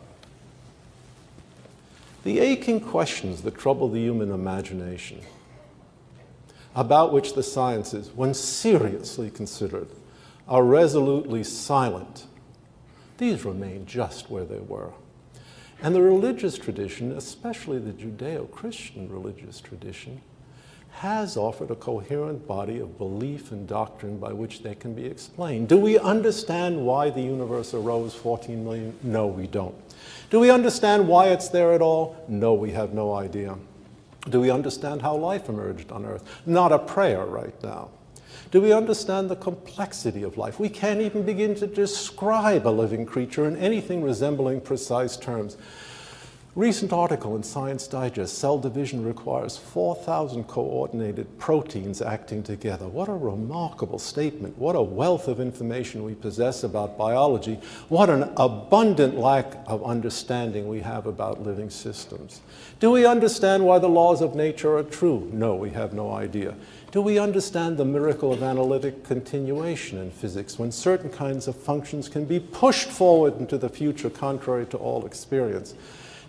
The 2.25 2.39
aching 2.39 2.81
questions 2.81 3.41
that 3.43 3.57
trouble 3.57 3.89
the 3.89 4.01
human 4.01 4.31
imagination, 4.31 5.23
about 6.75 7.15
which 7.15 7.33
the 7.33 7.43
sciences, 7.43 8.11
when 8.15 8.35
seriously 8.35 9.31
considered, 9.31 9.89
are 10.47 10.63
resolutely 10.63 11.43
silent, 11.43 12.27
these 13.17 13.47
remain 13.47 13.87
just 13.87 14.29
where 14.29 14.45
they 14.45 14.61
were. 14.61 14.91
And 15.81 15.95
the 15.95 16.03
religious 16.03 16.59
tradition, 16.59 17.11
especially 17.11 17.79
the 17.79 17.93
Judeo 17.93 18.51
Christian 18.51 19.11
religious 19.11 19.63
tradition, 19.63 20.21
has 20.91 21.37
offered 21.37 21.71
a 21.71 21.77
coherent 21.77 22.47
body 22.47 22.79
of 22.79 22.99
belief 22.99 23.53
and 23.53 23.69
doctrine 23.69 24.19
by 24.19 24.33
which 24.33 24.63
they 24.63 24.75
can 24.75 24.95
be 24.95 25.05
explained. 25.05 25.69
Do 25.69 25.77
we 25.77 25.99
understand 25.99 26.85
why 26.85 27.11
the 27.11 27.21
universe 27.21 27.75
arose 27.75 28.15
14 28.15 28.65
million? 28.65 28.95
No, 29.03 29.27
we 29.27 29.47
don't. 29.47 29.75
Do 30.31 30.41
we 30.41 30.51
understand 30.51 31.07
why 31.07 31.29
it's 31.29 31.49
there 31.49 31.73
at 31.73 31.83
all? 31.83 32.17
No, 32.29 32.55
we 32.55 32.73
have 32.73 32.93
no 32.95 33.15
idea. 33.15 33.57
Do 34.29 34.41
we 34.41 34.51
understand 34.51 35.01
how 35.01 35.17
life 35.17 35.49
emerged 35.49 35.91
on 35.93 36.05
Earth? 36.05 36.25
Not 36.45 36.73
a 36.73 36.79
prayer 36.79 37.25
right 37.25 37.55
now. 37.63 37.91
Do 38.51 38.61
we 38.61 38.73
understand 38.73 39.29
the 39.29 39.37
complexity 39.37 40.23
of 40.23 40.39
life? 40.39 40.59
We 40.59 40.69
can't 40.69 41.01
even 41.01 41.23
begin 41.23 41.55
to 41.57 41.67
describe 41.67 42.67
a 42.67 42.71
living 42.71 43.05
creature 43.05 43.47
in 43.47 43.57
anything 43.57 44.03
resembling 44.03 44.63
precise 44.63 45.17
terms. 45.17 45.57
Recent 46.59 46.93
article 46.93 47.37
in 47.37 47.45
Science 47.45 47.87
Digest, 47.87 48.37
cell 48.37 48.59
division 48.59 49.05
requires 49.05 49.57
4,000 49.57 50.43
coordinated 50.49 51.39
proteins 51.39 52.03
acting 52.03 52.43
together. 52.43 52.89
What 52.89 53.09
a 53.09 53.13
remarkable 53.13 54.01
statement. 54.01 54.59
What 54.59 54.75
a 54.75 54.83
wealth 54.83 55.29
of 55.29 55.39
information 55.39 56.03
we 56.03 56.17
possess 56.17 56.65
about 56.65 56.99
biology. 56.99 57.61
What 57.89 58.11
an 58.11 58.33
abundant 58.37 59.17
lack 59.17 59.55
of 59.69 59.85
understanding 59.85 60.67
we 60.67 60.81
have 60.81 61.07
about 61.07 61.45
living 61.45 61.71
systems. 61.71 62.41
Do 62.81 62.91
we 62.91 63.07
understand 63.07 63.65
why 63.65 63.79
the 63.79 63.89
laws 63.89 64.21
of 64.21 64.35
nature 64.35 64.77
are 64.79 64.83
true? 64.83 65.31
No, 65.33 65.55
we 65.55 65.71
have 65.71 65.93
no 65.93 66.11
idea. 66.11 66.57
Do 66.91 67.03
we 67.03 67.21
understand 67.21 67.77
the 67.77 67.85
miracle 67.85 68.33
of 68.33 68.43
analytic 68.43 69.05
continuation 69.05 69.99
in 69.99 70.11
physics 70.11 70.59
when 70.59 70.73
certain 70.73 71.11
kinds 71.11 71.47
of 71.47 71.55
functions 71.55 72.09
can 72.09 72.25
be 72.25 72.41
pushed 72.41 72.89
forward 72.89 73.39
into 73.39 73.59
the 73.59 73.69
future 73.69 74.11
contrary 74.11 74.67
to 74.67 74.77
all 74.77 75.07
experience? 75.07 75.75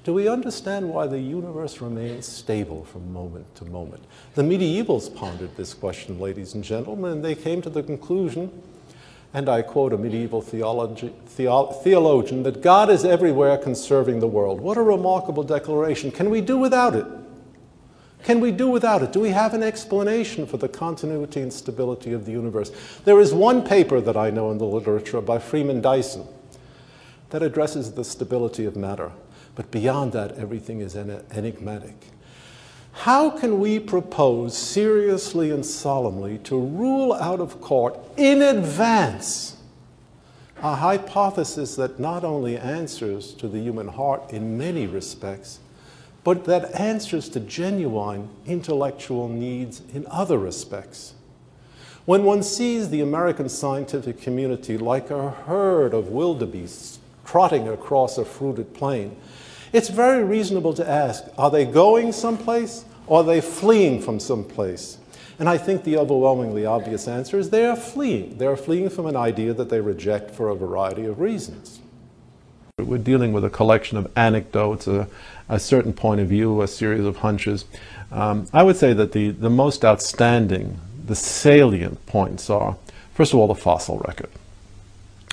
Do 0.04 0.14
we 0.14 0.30
understand 0.30 0.90
why 0.90 1.08
the 1.08 1.20
universe 1.20 1.82
remains 1.82 2.26
stable 2.26 2.86
from 2.86 3.12
moment 3.12 3.54
to 3.56 3.66
moment? 3.66 4.04
The 4.36 4.44
medievals 4.44 5.14
pondered 5.14 5.58
this 5.58 5.74
question, 5.74 6.20
ladies 6.20 6.54
and 6.54 6.64
gentlemen, 6.64 7.12
and 7.12 7.26
they 7.26 7.36
came 7.36 7.62
to 7.64 7.70
the 7.70 7.84
conclusion, 7.84 8.50
and 9.34 9.50
I 9.50 9.62
quote 9.62 9.92
a 9.92 9.98
medieval 9.98 10.42
theology, 10.42 11.14
theo, 11.26 11.68
theologian, 11.68 12.44
that 12.44 12.62
God 12.62 12.90
is 12.90 13.04
everywhere 13.04 13.58
conserving 13.58 14.22
the 14.22 14.28
world. 14.28 14.62
What 14.62 14.78
a 14.78 14.82
remarkable 14.82 15.44
declaration. 15.44 16.12
Can 16.12 16.30
we 16.30 16.40
do 16.40 16.58
without 16.58 16.96
it? 16.96 17.06
Can 18.24 18.40
we 18.40 18.52
do 18.52 18.70
without 18.70 19.02
it? 19.02 19.12
Do 19.12 19.20
we 19.20 19.30
have 19.30 19.54
an 19.54 19.64
explanation 19.64 20.46
for 20.46 20.58
the 20.58 20.70
continuity 20.70 21.42
and 21.42 21.52
stability 21.52 22.14
of 22.14 22.26
the 22.26 22.32
universe? 22.32 22.72
There 23.04 23.20
is 23.20 23.34
one 23.34 23.66
paper 23.66 24.02
that 24.02 24.18
I 24.18 24.30
know 24.30 24.52
in 24.52 24.58
the 24.58 24.66
literature 24.66 25.22
by 25.22 25.40
Freeman 25.40 25.82
Dyson 25.82 26.26
that 27.30 27.44
addresses 27.44 27.94
the 27.94 28.04
stability 28.04 28.66
of 28.66 28.76
matter. 28.76 29.12
But 29.60 29.72
beyond 29.72 30.14
that, 30.14 30.38
everything 30.38 30.80
is 30.80 30.96
enigmatic. 30.96 31.98
How 32.94 33.30
can 33.30 33.60
we 33.60 33.78
propose 33.78 34.58
seriously 34.58 35.52
and 35.52 35.66
solemnly 35.66 36.38
to 36.46 36.58
rule 36.58 37.12
out 37.12 37.42
of 37.42 37.60
court 37.60 38.00
in 38.16 38.42
advance 38.42 39.58
a 40.64 40.76
hypothesis 40.76 41.76
that 41.76 42.00
not 42.00 42.24
only 42.24 42.58
answers 42.58 43.34
to 43.34 43.50
the 43.50 43.60
human 43.60 43.90
heart 43.90 44.32
in 44.32 44.58
many 44.58 44.88
respects, 44.88 45.60
but 46.24 46.46
that 46.46 46.74
answers 46.80 47.28
to 47.28 47.42
genuine 47.42 48.30
intellectual 48.46 49.28
needs 49.28 49.82
in 49.94 50.08
other 50.08 50.38
respects? 50.38 51.16
When 52.06 52.24
one 52.24 52.44
sees 52.44 52.90
the 52.90 53.02
American 53.02 53.50
scientific 53.50 54.22
community 54.22 54.78
like 54.78 55.12
a 55.12 55.32
herd 55.32 55.94
of 55.94 56.08
wildebeests 56.08 57.00
trotting 57.26 57.68
across 57.68 58.18
a 58.18 58.24
fruited 58.24 58.74
plain, 58.74 59.18
it's 59.74 59.90
very 59.90 60.24
reasonable 60.24 60.74
to 60.74 60.88
ask, 60.88 61.26
are 61.38 61.52
they 61.52 61.66
going 61.66 62.12
someplace 62.12 62.86
or 63.08 63.20
are 63.20 63.24
they 63.24 63.42
fleeing 63.42 64.02
from 64.02 64.20
someplace? 64.20 64.98
And 65.40 65.48
I 65.48 65.58
think 65.58 65.84
the 65.84 65.98
overwhelmingly 65.98 66.66
obvious 66.66 67.08
answer 67.08 67.40
is 67.40 67.50
they 67.50 67.66
are 67.66 67.76
fleeing. 67.76 68.38
They 68.38 68.46
are 68.46 68.58
fleeing 68.58 68.90
from 68.90 69.06
an 69.06 69.16
idea 69.16 69.54
that 69.54 69.70
they 69.70 69.80
reject 69.80 70.32
for 70.32 70.50
a 70.50 70.56
variety 70.56 71.06
of 71.06 71.20
reasons. 71.20 71.80
We're 72.78 72.98
dealing 72.98 73.34
with 73.34 73.46
a 73.46 73.50
collection 73.50 73.98
of 73.98 74.12
anecdotes, 74.16 74.88
a, 74.88 75.08
a 75.48 75.60
certain 75.60 75.94
point 75.94 76.22
of 76.22 76.28
view, 76.28 76.62
a 76.62 76.68
series 76.68 77.06
of 77.06 77.18
hunches. 77.18 77.66
Um, 78.12 78.48
I 78.54 78.64
would 78.64 78.76
say 78.76 78.94
that 78.94 79.12
the, 79.12 79.30
the 79.32 79.50
most 79.50 79.86
outstanding, 79.86 80.80
the 81.06 81.16
salient 81.16 82.06
points 82.06 82.50
are, 82.50 82.78
first 83.14 83.34
of 83.34 83.40
all, 83.40 83.48
the 83.48 83.56
fossil 83.56 84.00
record. 84.00 84.30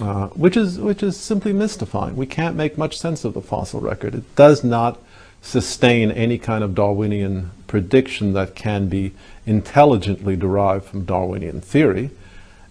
Uh, 0.01 0.29
which, 0.29 0.57
is, 0.57 0.79
which 0.79 1.03
is 1.03 1.17
simply 1.17 1.53
mystifying. 1.53 2.17
We 2.17 2.27
can't 2.27 2.57
make 2.57 2.77
much 2.77 2.99
sense 2.99 3.25
of 3.25 3.35
the 3.35 3.41
fossil 3.41 3.81
record. 3.81 4.15
It 4.15 4.37
does 4.37 4.63
not 4.63 5.01
sustain 5.43 6.11
any 6.11 6.39
kind 6.39 6.65
of 6.65 6.75
Darwinian 6.75 7.51
prediction 7.67 8.33
that 8.33 8.55
can 8.55 8.89
be 8.89 9.13
intelligently 9.47 10.37
derived 10.37 10.85
from 10.87 11.05
Darwinian 11.05 11.61
theory. 11.61 12.11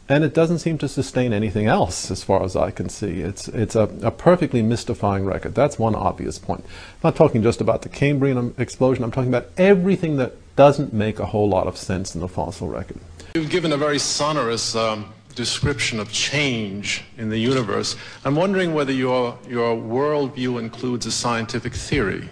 And 0.07 0.23
it 0.23 0.35
doesn't 0.35 0.59
seem 0.59 0.77
to 0.79 0.87
sustain 0.87 1.33
anything 1.33 1.65
else, 1.65 2.11
as 2.11 2.23
far 2.23 2.43
as 2.43 2.55
I 2.55 2.69
can 2.69 2.89
see. 2.89 3.21
It's, 3.21 3.47
it's 3.47 3.75
a, 3.75 3.89
a 4.03 4.11
perfectly 4.11 4.61
mystifying 4.61 5.25
record. 5.25 5.55
That's 5.55 5.79
one 5.79 5.95
obvious 5.95 6.37
point. 6.37 6.63
I'm 6.63 6.99
not 7.05 7.15
talking 7.15 7.41
just 7.41 7.59
about 7.59 7.81
the 7.81 7.89
Cambrian 7.89 8.53
explosion. 8.59 9.03
I'm 9.03 9.11
talking 9.11 9.33
about 9.33 9.49
everything 9.57 10.17
that 10.17 10.33
doesn't 10.55 10.93
make 10.93 11.17
a 11.17 11.25
whole 11.25 11.49
lot 11.49 11.65
of 11.65 11.75
sense 11.75 12.13
in 12.13 12.21
the 12.21 12.27
fossil 12.27 12.67
record. 12.67 12.99
You've 13.33 13.49
given 13.49 13.71
a 13.73 13.77
very 13.77 13.97
sonorous 13.97 14.75
um, 14.75 15.11
description 15.35 15.99
of 15.99 16.11
change 16.11 17.03
in 17.17 17.29
the 17.29 17.37
universe. 17.37 17.95
I'm 18.23 18.35
wondering 18.35 18.73
whether 18.73 18.91
your, 18.91 19.37
your 19.47 19.75
worldview 19.75 20.59
includes 20.59 21.05
a 21.05 21.11
scientific 21.11 21.73
theory 21.73 22.29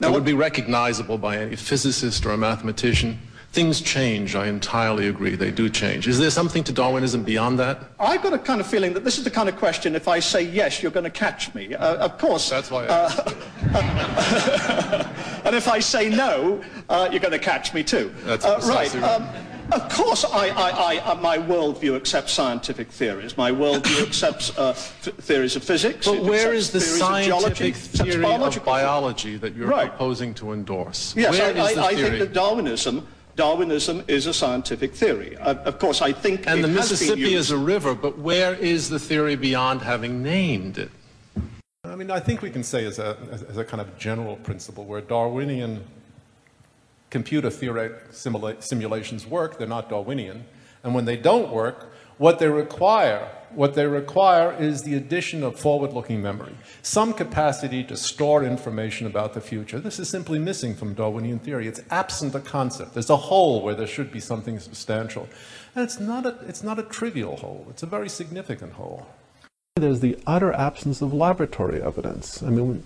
that 0.00 0.10
would 0.10 0.24
be 0.24 0.34
recognizable 0.34 1.16
by 1.16 1.36
any 1.38 1.54
physicist 1.54 2.26
or 2.26 2.32
a 2.32 2.36
mathematician. 2.36 3.20
Things 3.52 3.80
change, 3.80 4.34
I 4.34 4.48
entirely 4.48 5.06
agree, 5.08 5.36
they 5.36 5.50
do 5.50 5.68
change. 5.68 6.08
Is 6.08 6.18
there 6.18 6.30
something 6.30 6.64
to 6.64 6.72
Darwinism 6.72 7.22
beyond 7.22 7.58
that? 7.58 7.84
I've 8.00 8.22
got 8.22 8.32
a 8.32 8.38
kind 8.38 8.60
of 8.60 8.66
feeling 8.66 8.94
that 8.94 9.04
this 9.04 9.18
is 9.18 9.24
the 9.24 9.30
kind 9.30 9.48
of 9.48 9.56
question, 9.56 9.94
if 9.94 10.08
I 10.08 10.18
say 10.20 10.42
yes, 10.42 10.82
you're 10.82 10.90
going 10.90 11.04
to 11.04 11.10
catch 11.10 11.54
me. 11.54 11.74
Uh, 11.74 11.96
of 11.96 12.18
course. 12.18 12.48
That's 12.48 12.70
why 12.70 12.86
uh, 12.86 13.10
And 15.44 15.54
if 15.54 15.68
I 15.68 15.80
say 15.80 16.08
no, 16.08 16.64
uh, 16.88 17.08
you're 17.10 17.20
going 17.20 17.32
to 17.32 17.38
catch 17.38 17.74
me 17.74 17.84
too. 17.84 18.12
That's 18.24 18.44
uh, 18.44 18.60
right. 18.64 18.94
Um, 18.96 19.28
of 19.74 19.88
course, 19.88 20.24
I, 20.24 20.48
I, 20.48 20.70
I, 20.70 20.96
uh, 20.98 21.14
my 21.16 21.38
worldview 21.38 21.96
accepts 21.96 22.32
scientific 22.32 22.90
theories. 22.90 23.36
My 23.36 23.50
worldview 23.50 24.02
accepts 24.06 24.56
uh, 24.58 24.72
theories 24.72 25.56
of 25.56 25.64
physics. 25.64 26.06
But 26.06 26.22
where 26.22 26.52
is 26.52 26.70
the 26.70 26.80
scientific 26.80 27.28
geology, 27.28 27.72
theory 27.72 28.24
of 28.24 28.64
biology 28.64 29.36
that 29.36 29.54
you're 29.54 29.68
right. 29.68 29.88
proposing 29.88 30.34
to 30.34 30.52
endorse? 30.52 31.14
Yes, 31.16 31.32
where 31.32 31.56
I, 31.56 31.68
is 31.68 31.74
the 31.74 31.82
I 31.82 31.94
think 31.94 32.18
that 32.18 32.32
Darwinism 32.32 33.06
Darwinism 33.34 34.04
is 34.08 34.26
a 34.26 34.34
scientific 34.34 34.94
theory. 34.94 35.36
Uh, 35.38 35.54
of 35.64 35.78
course, 35.78 36.02
I 36.02 36.12
think 36.12 36.46
and 36.46 36.60
it 36.60 36.62
the 36.62 36.68
has 36.68 36.90
Mississippi 36.90 37.24
been 37.24 37.32
is 37.32 37.50
a 37.50 37.56
river, 37.56 37.94
but 37.94 38.18
where 38.18 38.54
is 38.54 38.90
the 38.90 38.98
theory 38.98 39.36
beyond 39.36 39.80
having 39.80 40.22
named 40.22 40.78
it? 40.78 40.90
I 41.84 41.96
mean, 41.96 42.10
I 42.10 42.20
think 42.20 42.42
we 42.42 42.50
can 42.50 42.62
say 42.62 42.84
as 42.84 42.98
a, 42.98 43.16
as, 43.30 43.42
as 43.42 43.56
a 43.56 43.64
kind 43.64 43.80
of 43.80 43.98
general 43.98 44.36
principle 44.36 44.84
where 44.84 45.00
Darwinian 45.00 45.82
computer 47.12 47.50
theoretic 47.50 48.10
simula- 48.10 48.60
simulations 48.60 49.26
work, 49.26 49.58
they're 49.58 49.68
not 49.68 49.88
Darwinian. 49.90 50.44
And 50.82 50.94
when 50.94 51.04
they 51.04 51.16
don't 51.16 51.52
work, 51.52 51.92
what 52.18 52.38
they 52.38 52.48
require, 52.48 53.28
what 53.54 53.74
they 53.74 53.86
require 53.86 54.52
is 54.58 54.82
the 54.82 54.94
addition 54.94 55.42
of 55.42 55.60
forward-looking 55.60 56.22
memory, 56.22 56.54
some 56.82 57.12
capacity 57.12 57.84
to 57.84 57.96
store 57.96 58.42
information 58.42 59.06
about 59.06 59.34
the 59.34 59.40
future. 59.40 59.78
This 59.78 59.98
is 59.98 60.08
simply 60.08 60.38
missing 60.38 60.74
from 60.74 60.94
Darwinian 60.94 61.38
theory. 61.38 61.68
It's 61.68 61.82
absent 61.90 62.34
a 62.34 62.40
concept. 62.40 62.94
There's 62.94 63.10
a 63.10 63.16
hole 63.16 63.62
where 63.62 63.74
there 63.74 63.86
should 63.86 64.10
be 64.10 64.20
something 64.20 64.58
substantial. 64.58 65.28
And 65.74 65.84
it's 65.84 66.00
not 66.00 66.24
a, 66.26 66.38
it's 66.48 66.62
not 66.62 66.78
a 66.78 66.82
trivial 66.82 67.36
hole. 67.36 67.66
It's 67.68 67.82
a 67.82 67.86
very 67.86 68.08
significant 68.08 68.72
hole. 68.72 69.06
There's 69.76 70.00
the 70.00 70.18
utter 70.26 70.52
absence 70.52 71.02
of 71.02 71.12
laboratory 71.12 71.82
evidence. 71.82 72.42
I 72.42 72.50
mean, 72.50 72.84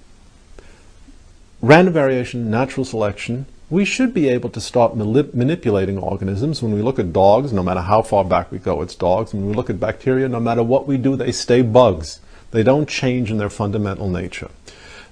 random 1.60 1.94
variation, 1.94 2.50
natural 2.50 2.84
selection, 2.84 3.46
we 3.68 3.84
should 3.84 4.14
be 4.14 4.28
able 4.28 4.48
to 4.50 4.60
start 4.60 4.94
manip- 4.94 5.34
manipulating 5.34 5.98
organisms. 5.98 6.62
When 6.62 6.72
we 6.72 6.82
look 6.82 7.00
at 7.00 7.12
dogs, 7.12 7.52
no 7.52 7.62
matter 7.64 7.80
how 7.80 8.02
far 8.02 8.24
back 8.24 8.52
we 8.52 8.58
go, 8.58 8.80
it's 8.80 8.94
dogs. 8.94 9.34
When 9.34 9.46
we 9.46 9.54
look 9.54 9.68
at 9.68 9.80
bacteria, 9.80 10.28
no 10.28 10.38
matter 10.38 10.62
what 10.62 10.86
we 10.86 10.96
do, 10.96 11.16
they 11.16 11.32
stay 11.32 11.62
bugs. 11.62 12.20
They 12.52 12.62
don't 12.62 12.88
change 12.88 13.30
in 13.30 13.38
their 13.38 13.50
fundamental 13.50 14.08
nature. 14.08 14.50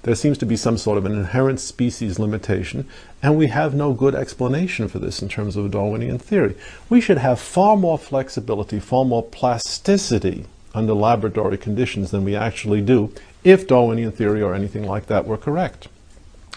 There 0.03 0.15
seems 0.15 0.37
to 0.37 0.45
be 0.45 0.55
some 0.55 0.77
sort 0.77 0.97
of 0.97 1.05
an 1.05 1.13
inherent 1.13 1.59
species 1.59 2.17
limitation, 2.17 2.87
and 3.21 3.35
we 3.35 3.47
have 3.47 3.73
no 3.73 3.91
good 3.91 4.15
explanation 4.15 4.87
for 4.87 4.99
this 4.99 5.21
in 5.21 5.27
terms 5.27 5.57
of 5.57 5.71
Darwinian 5.71 6.19
theory. 6.19 6.55
We 6.89 7.01
should 7.01 7.17
have 7.17 7.39
far 7.39 7.75
more 7.75 7.97
flexibility, 7.97 8.79
far 8.79 9.03
more 9.03 9.23
plasticity 9.23 10.45
under 10.73 10.93
laboratory 10.93 11.57
conditions 11.57 12.11
than 12.11 12.23
we 12.23 12.35
actually 12.35 12.81
do 12.81 13.11
if 13.43 13.67
Darwinian 13.67 14.11
theory 14.11 14.41
or 14.41 14.53
anything 14.53 14.85
like 14.85 15.07
that 15.07 15.25
were 15.25 15.37
correct. 15.37 15.87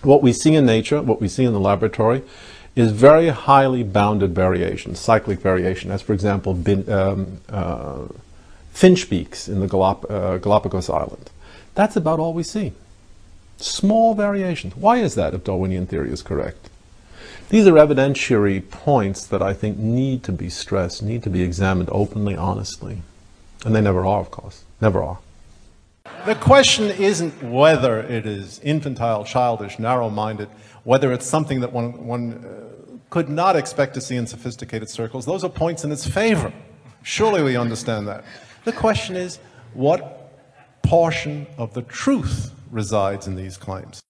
What 0.02 0.22
we 0.22 0.32
see 0.32 0.54
in 0.54 0.66
nature, 0.66 1.02
what 1.02 1.20
we 1.20 1.28
see 1.28 1.44
in 1.44 1.52
the 1.52 1.60
laboratory, 1.60 2.22
is 2.76 2.92
very 2.92 3.28
highly 3.28 3.82
bounded 3.82 4.34
variation, 4.34 4.94
cyclic 4.94 5.40
variation, 5.40 5.90
as 5.90 6.02
for 6.02 6.12
example, 6.12 6.54
bin, 6.54 6.88
um, 6.90 7.40
uh, 7.48 8.06
finch 8.72 9.10
beaks 9.10 9.48
in 9.48 9.58
the 9.60 9.66
Galap- 9.66 10.08
uh, 10.08 10.38
Galapagos 10.38 10.88
Island. 10.88 11.30
That's 11.74 11.96
about 11.96 12.20
all 12.20 12.32
we 12.32 12.44
see. 12.44 12.72
Small 13.56 14.14
variations. 14.14 14.76
Why 14.76 14.98
is 14.98 15.16
that 15.16 15.34
if 15.34 15.42
Darwinian 15.42 15.86
theory 15.86 16.12
is 16.12 16.22
correct? 16.22 16.70
These 17.48 17.66
are 17.66 17.72
evidentiary 17.72 18.68
points 18.70 19.26
that 19.26 19.42
I 19.42 19.54
think 19.54 19.78
need 19.78 20.22
to 20.24 20.32
be 20.32 20.48
stressed, 20.48 21.02
need 21.02 21.22
to 21.24 21.30
be 21.30 21.42
examined 21.42 21.88
openly, 21.90 22.36
honestly. 22.36 23.02
And 23.64 23.74
they 23.74 23.80
never 23.80 24.06
are, 24.06 24.20
of 24.20 24.30
course. 24.30 24.62
Never 24.80 25.02
are. 25.02 25.18
The 26.26 26.34
question 26.34 26.90
isn't 26.90 27.42
whether 27.42 28.00
it 28.00 28.26
is 28.26 28.60
infantile, 28.62 29.24
childish, 29.24 29.78
narrow 29.78 30.10
minded, 30.10 30.48
whether 30.84 31.12
it's 31.12 31.26
something 31.26 31.60
that 31.60 31.72
one, 31.72 32.06
one 32.06 32.44
uh, 32.44 32.98
could 33.10 33.28
not 33.28 33.56
expect 33.56 33.94
to 33.94 34.00
see 34.00 34.16
in 34.16 34.26
sophisticated 34.26 34.90
circles. 34.90 35.24
Those 35.24 35.44
are 35.44 35.50
points 35.50 35.84
in 35.84 35.92
its 35.92 36.06
favor. 36.06 36.52
Surely 37.02 37.42
we 37.42 37.56
understand 37.56 38.08
that. 38.08 38.24
The 38.64 38.72
question 38.72 39.16
is 39.16 39.38
what 39.74 40.32
portion 40.82 41.46
of 41.56 41.74
the 41.74 41.82
truth 41.82 42.52
resides 42.70 43.26
in 43.26 43.36
these 43.36 43.56
claims? 43.56 44.02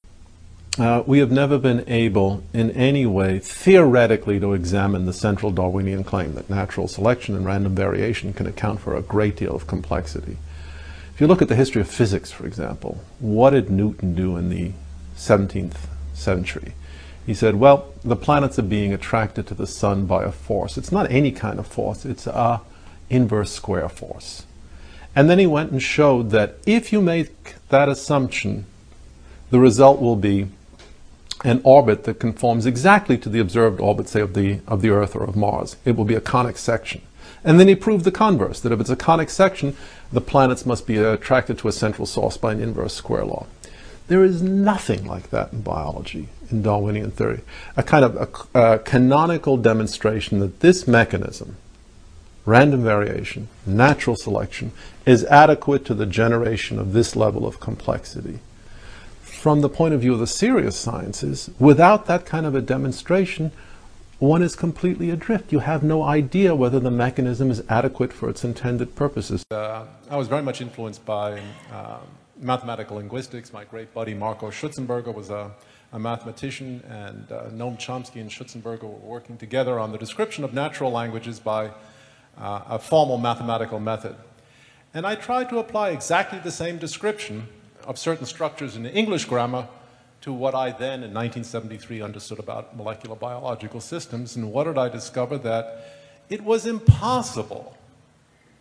Uh, 0.78 1.02
we 1.06 1.18
have 1.18 1.32
never 1.32 1.58
been 1.58 1.84
able, 1.88 2.42
in 2.52 2.70
any 2.70 3.04
way, 3.04 3.40
theoretically, 3.40 4.38
to 4.38 4.52
examine 4.52 5.06
the 5.06 5.12
central 5.12 5.50
Darwinian 5.50 6.04
claim 6.04 6.34
that 6.34 6.48
natural 6.48 6.86
selection 6.86 7.34
and 7.34 7.44
random 7.44 7.74
variation 7.74 8.32
can 8.32 8.46
account 8.46 8.78
for 8.80 8.94
a 8.94 9.02
great 9.02 9.36
deal 9.36 9.56
of 9.56 9.66
complexity. 9.66 10.36
If 11.18 11.22
you 11.22 11.26
look 11.26 11.42
at 11.42 11.48
the 11.48 11.56
history 11.56 11.82
of 11.82 11.88
physics, 11.90 12.30
for 12.30 12.46
example, 12.46 13.00
what 13.18 13.50
did 13.50 13.70
Newton 13.70 14.14
do 14.14 14.36
in 14.36 14.50
the 14.50 14.70
17th 15.16 15.74
century? 16.14 16.74
He 17.26 17.34
said, 17.34 17.56
well, 17.56 17.92
the 18.04 18.14
planets 18.14 18.56
are 18.60 18.62
being 18.62 18.92
attracted 18.92 19.48
to 19.48 19.54
the 19.54 19.66
sun 19.66 20.06
by 20.06 20.22
a 20.22 20.30
force. 20.30 20.78
It's 20.78 20.92
not 20.92 21.10
any 21.10 21.32
kind 21.32 21.58
of 21.58 21.66
force, 21.66 22.04
it's 22.04 22.28
a 22.28 22.60
inverse 23.10 23.50
square 23.50 23.88
force. 23.88 24.46
And 25.16 25.28
then 25.28 25.40
he 25.40 25.46
went 25.48 25.72
and 25.72 25.82
showed 25.82 26.30
that 26.30 26.54
if 26.66 26.92
you 26.92 27.00
make 27.00 27.56
that 27.70 27.88
assumption, 27.88 28.66
the 29.50 29.58
result 29.58 30.00
will 30.00 30.14
be 30.14 30.46
an 31.42 31.60
orbit 31.64 32.04
that 32.04 32.20
conforms 32.20 32.64
exactly 32.64 33.18
to 33.18 33.28
the 33.28 33.40
observed 33.40 33.80
orbit, 33.80 34.08
say, 34.08 34.20
of 34.20 34.34
the, 34.34 34.60
of 34.68 34.82
the 34.82 34.90
Earth 34.90 35.16
or 35.16 35.24
of 35.24 35.34
Mars. 35.34 35.74
It 35.84 35.96
will 35.96 36.04
be 36.04 36.14
a 36.14 36.20
conic 36.20 36.58
section. 36.58 37.02
And 37.44 37.58
then 37.58 37.68
he 37.68 37.74
proved 37.74 38.04
the 38.04 38.10
converse, 38.10 38.60
that 38.60 38.72
if 38.72 38.80
it's 38.80 38.90
a 38.90 38.96
conic 38.96 39.30
section, 39.30 39.76
the 40.12 40.20
planets 40.20 40.66
must 40.66 40.86
be 40.86 40.96
attracted 40.96 41.58
to 41.58 41.68
a 41.68 41.72
central 41.72 42.06
source 42.06 42.36
by 42.36 42.52
an 42.52 42.60
inverse 42.60 42.94
square 42.94 43.24
law. 43.24 43.46
There 44.08 44.24
is 44.24 44.42
nothing 44.42 45.06
like 45.06 45.30
that 45.30 45.52
in 45.52 45.60
biology, 45.60 46.28
in 46.50 46.62
Darwinian 46.62 47.10
theory. 47.10 47.42
A 47.76 47.82
kind 47.82 48.04
of 48.04 48.48
a, 48.54 48.58
a 48.58 48.78
canonical 48.78 49.56
demonstration 49.56 50.40
that 50.40 50.60
this 50.60 50.88
mechanism, 50.88 51.56
random 52.46 52.82
variation, 52.82 53.48
natural 53.66 54.16
selection, 54.16 54.72
is 55.04 55.24
adequate 55.26 55.84
to 55.84 55.94
the 55.94 56.06
generation 56.06 56.78
of 56.78 56.94
this 56.94 57.14
level 57.14 57.46
of 57.46 57.60
complexity. 57.60 58.38
From 59.20 59.60
the 59.60 59.68
point 59.68 59.94
of 59.94 60.00
view 60.00 60.14
of 60.14 60.18
the 60.18 60.26
serious 60.26 60.76
sciences, 60.76 61.50
without 61.58 62.06
that 62.06 62.24
kind 62.24 62.46
of 62.46 62.54
a 62.54 62.62
demonstration, 62.62 63.52
one 64.18 64.42
is 64.42 64.56
completely 64.56 65.10
adrift. 65.10 65.52
You 65.52 65.60
have 65.60 65.82
no 65.82 66.02
idea 66.02 66.54
whether 66.54 66.80
the 66.80 66.90
mechanism 66.90 67.50
is 67.50 67.62
adequate 67.68 68.12
for 68.12 68.28
its 68.28 68.44
intended 68.44 68.96
purposes. 68.96 69.44
Uh, 69.50 69.84
I 70.10 70.16
was 70.16 70.28
very 70.28 70.42
much 70.42 70.60
influenced 70.60 71.04
by 71.04 71.40
uh, 71.72 71.98
mathematical 72.40 72.96
linguistics. 72.96 73.52
My 73.52 73.64
great 73.64 73.94
buddy 73.94 74.14
Marco 74.14 74.50
Schutzenberger 74.50 75.14
was 75.14 75.30
a, 75.30 75.52
a 75.92 75.98
mathematician, 75.98 76.82
and 76.88 77.30
uh, 77.30 77.44
Noam 77.50 77.78
Chomsky 77.78 78.20
and 78.20 78.30
Schutzenberger 78.30 78.82
were 78.82 79.08
working 79.08 79.36
together 79.36 79.78
on 79.78 79.92
the 79.92 79.98
description 79.98 80.42
of 80.42 80.52
natural 80.52 80.90
languages 80.90 81.38
by 81.38 81.70
uh, 82.38 82.62
a 82.68 82.78
formal 82.78 83.18
mathematical 83.18 83.78
method. 83.78 84.16
And 84.94 85.06
I 85.06 85.14
tried 85.14 85.48
to 85.50 85.58
apply 85.58 85.90
exactly 85.90 86.40
the 86.40 86.50
same 86.50 86.78
description 86.78 87.46
of 87.84 87.98
certain 87.98 88.26
structures 88.26 88.74
in 88.74 88.84
English 88.86 89.26
grammar 89.26 89.68
to 90.22 90.32
what 90.32 90.54
I 90.54 90.70
then 90.70 91.02
in 91.04 91.14
1973 91.14 92.02
understood 92.02 92.38
about 92.38 92.76
molecular 92.76 93.16
biological 93.16 93.80
systems. 93.80 94.36
And 94.36 94.52
what 94.52 94.64
did 94.64 94.78
I 94.78 94.88
discover? 94.88 95.38
That 95.38 95.94
it 96.28 96.42
was 96.42 96.66
impossible, 96.66 97.76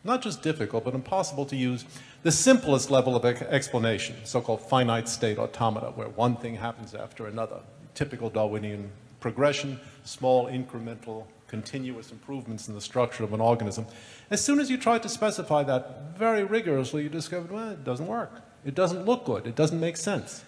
not 0.03 0.21
just 0.21 0.41
difficult, 0.41 0.85
but 0.85 0.93
impossible 0.93 1.45
to 1.45 1.55
use 1.55 1.85
the 2.23 2.31
simplest 2.31 2.91
level 2.91 3.15
of 3.15 3.25
explanation, 3.25 4.15
so-called 4.23 4.61
finite 4.61 5.09
state 5.09 5.37
automata, 5.37 5.87
where 5.95 6.09
one 6.09 6.35
thing 6.35 6.55
happens 6.55 6.93
after 6.93 7.27
another. 7.27 7.59
Typical 7.95 8.29
Darwinian 8.29 8.91
progression, 9.19 9.79
small 10.03 10.47
incremental 10.47 11.25
continuous 11.47 12.11
improvements 12.11 12.67
in 12.67 12.75
the 12.75 12.81
structure 12.81 13.23
of 13.23 13.33
an 13.33 13.41
organism. 13.41 13.85
As 14.29 14.43
soon 14.43 14.59
as 14.59 14.69
you 14.69 14.77
tried 14.77 15.01
to 15.03 15.09
specify 15.09 15.63
that 15.63 16.17
very 16.17 16.43
rigorously, 16.43 17.03
you 17.03 17.09
discovered, 17.09 17.51
well, 17.51 17.71
it 17.71 17.83
doesn't 17.83 18.07
work. 18.07 18.41
It 18.65 18.75
doesn't 18.75 19.05
look 19.05 19.25
good. 19.25 19.47
It 19.47 19.55
doesn't 19.55 19.79
make 19.79 19.97
sense. 19.97 20.43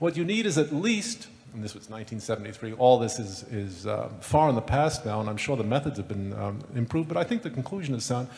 What 0.00 0.16
you 0.16 0.24
need 0.24 0.46
is 0.46 0.56
at 0.56 0.74
least, 0.74 1.28
and 1.52 1.62
this 1.62 1.74
was 1.74 1.90
1973, 1.90 2.72
all 2.72 2.98
this 2.98 3.18
is, 3.18 3.42
is 3.52 3.86
uh, 3.86 4.08
far 4.20 4.48
in 4.48 4.54
the 4.54 4.62
past 4.62 5.04
now, 5.04 5.20
and 5.20 5.28
I'm 5.28 5.36
sure 5.36 5.58
the 5.58 5.62
methods 5.62 5.98
have 5.98 6.08
been 6.08 6.32
um, 6.32 6.60
improved, 6.74 7.06
but 7.06 7.18
I 7.18 7.22
think 7.22 7.42
the 7.42 7.50
conclusion 7.50 7.94
is 7.94 8.02
sound. 8.02 8.28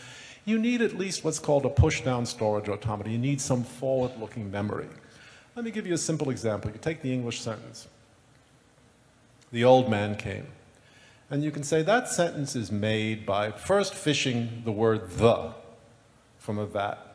You 0.44 0.58
need 0.58 0.82
at 0.82 0.98
least 0.98 1.22
what's 1.22 1.38
called 1.38 1.64
a 1.64 1.68
push-down 1.68 2.26
storage 2.26 2.68
automata. 2.68 3.10
You 3.10 3.18
need 3.18 3.40
some 3.40 3.62
forward-looking 3.62 4.50
memory. 4.50 4.88
Let 5.54 5.64
me 5.64 5.70
give 5.70 5.86
you 5.86 5.94
a 5.94 5.98
simple 5.98 6.30
example. 6.30 6.72
You 6.72 6.78
take 6.78 7.00
the 7.00 7.12
English 7.12 7.40
sentence. 7.40 7.86
The 9.52 9.62
old 9.62 9.88
man 9.88 10.16
came. 10.16 10.48
And 11.30 11.44
you 11.44 11.52
can 11.52 11.62
say 11.62 11.82
that 11.82 12.08
sentence 12.08 12.56
is 12.56 12.72
made 12.72 13.24
by 13.24 13.52
first 13.52 13.94
fishing 13.94 14.62
the 14.64 14.72
word 14.72 15.08
the 15.10 15.52
from 16.38 16.58
a 16.58 16.66
vat. 16.66 17.11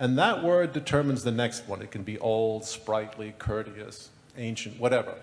And 0.00 0.18
that 0.18 0.42
word 0.42 0.72
determines 0.72 1.24
the 1.24 1.30
next 1.30 1.68
one. 1.68 1.82
It 1.82 1.90
can 1.90 2.02
be 2.02 2.18
old, 2.18 2.64
sprightly, 2.64 3.34
courteous, 3.38 4.08
ancient, 4.38 4.80
whatever. 4.80 5.14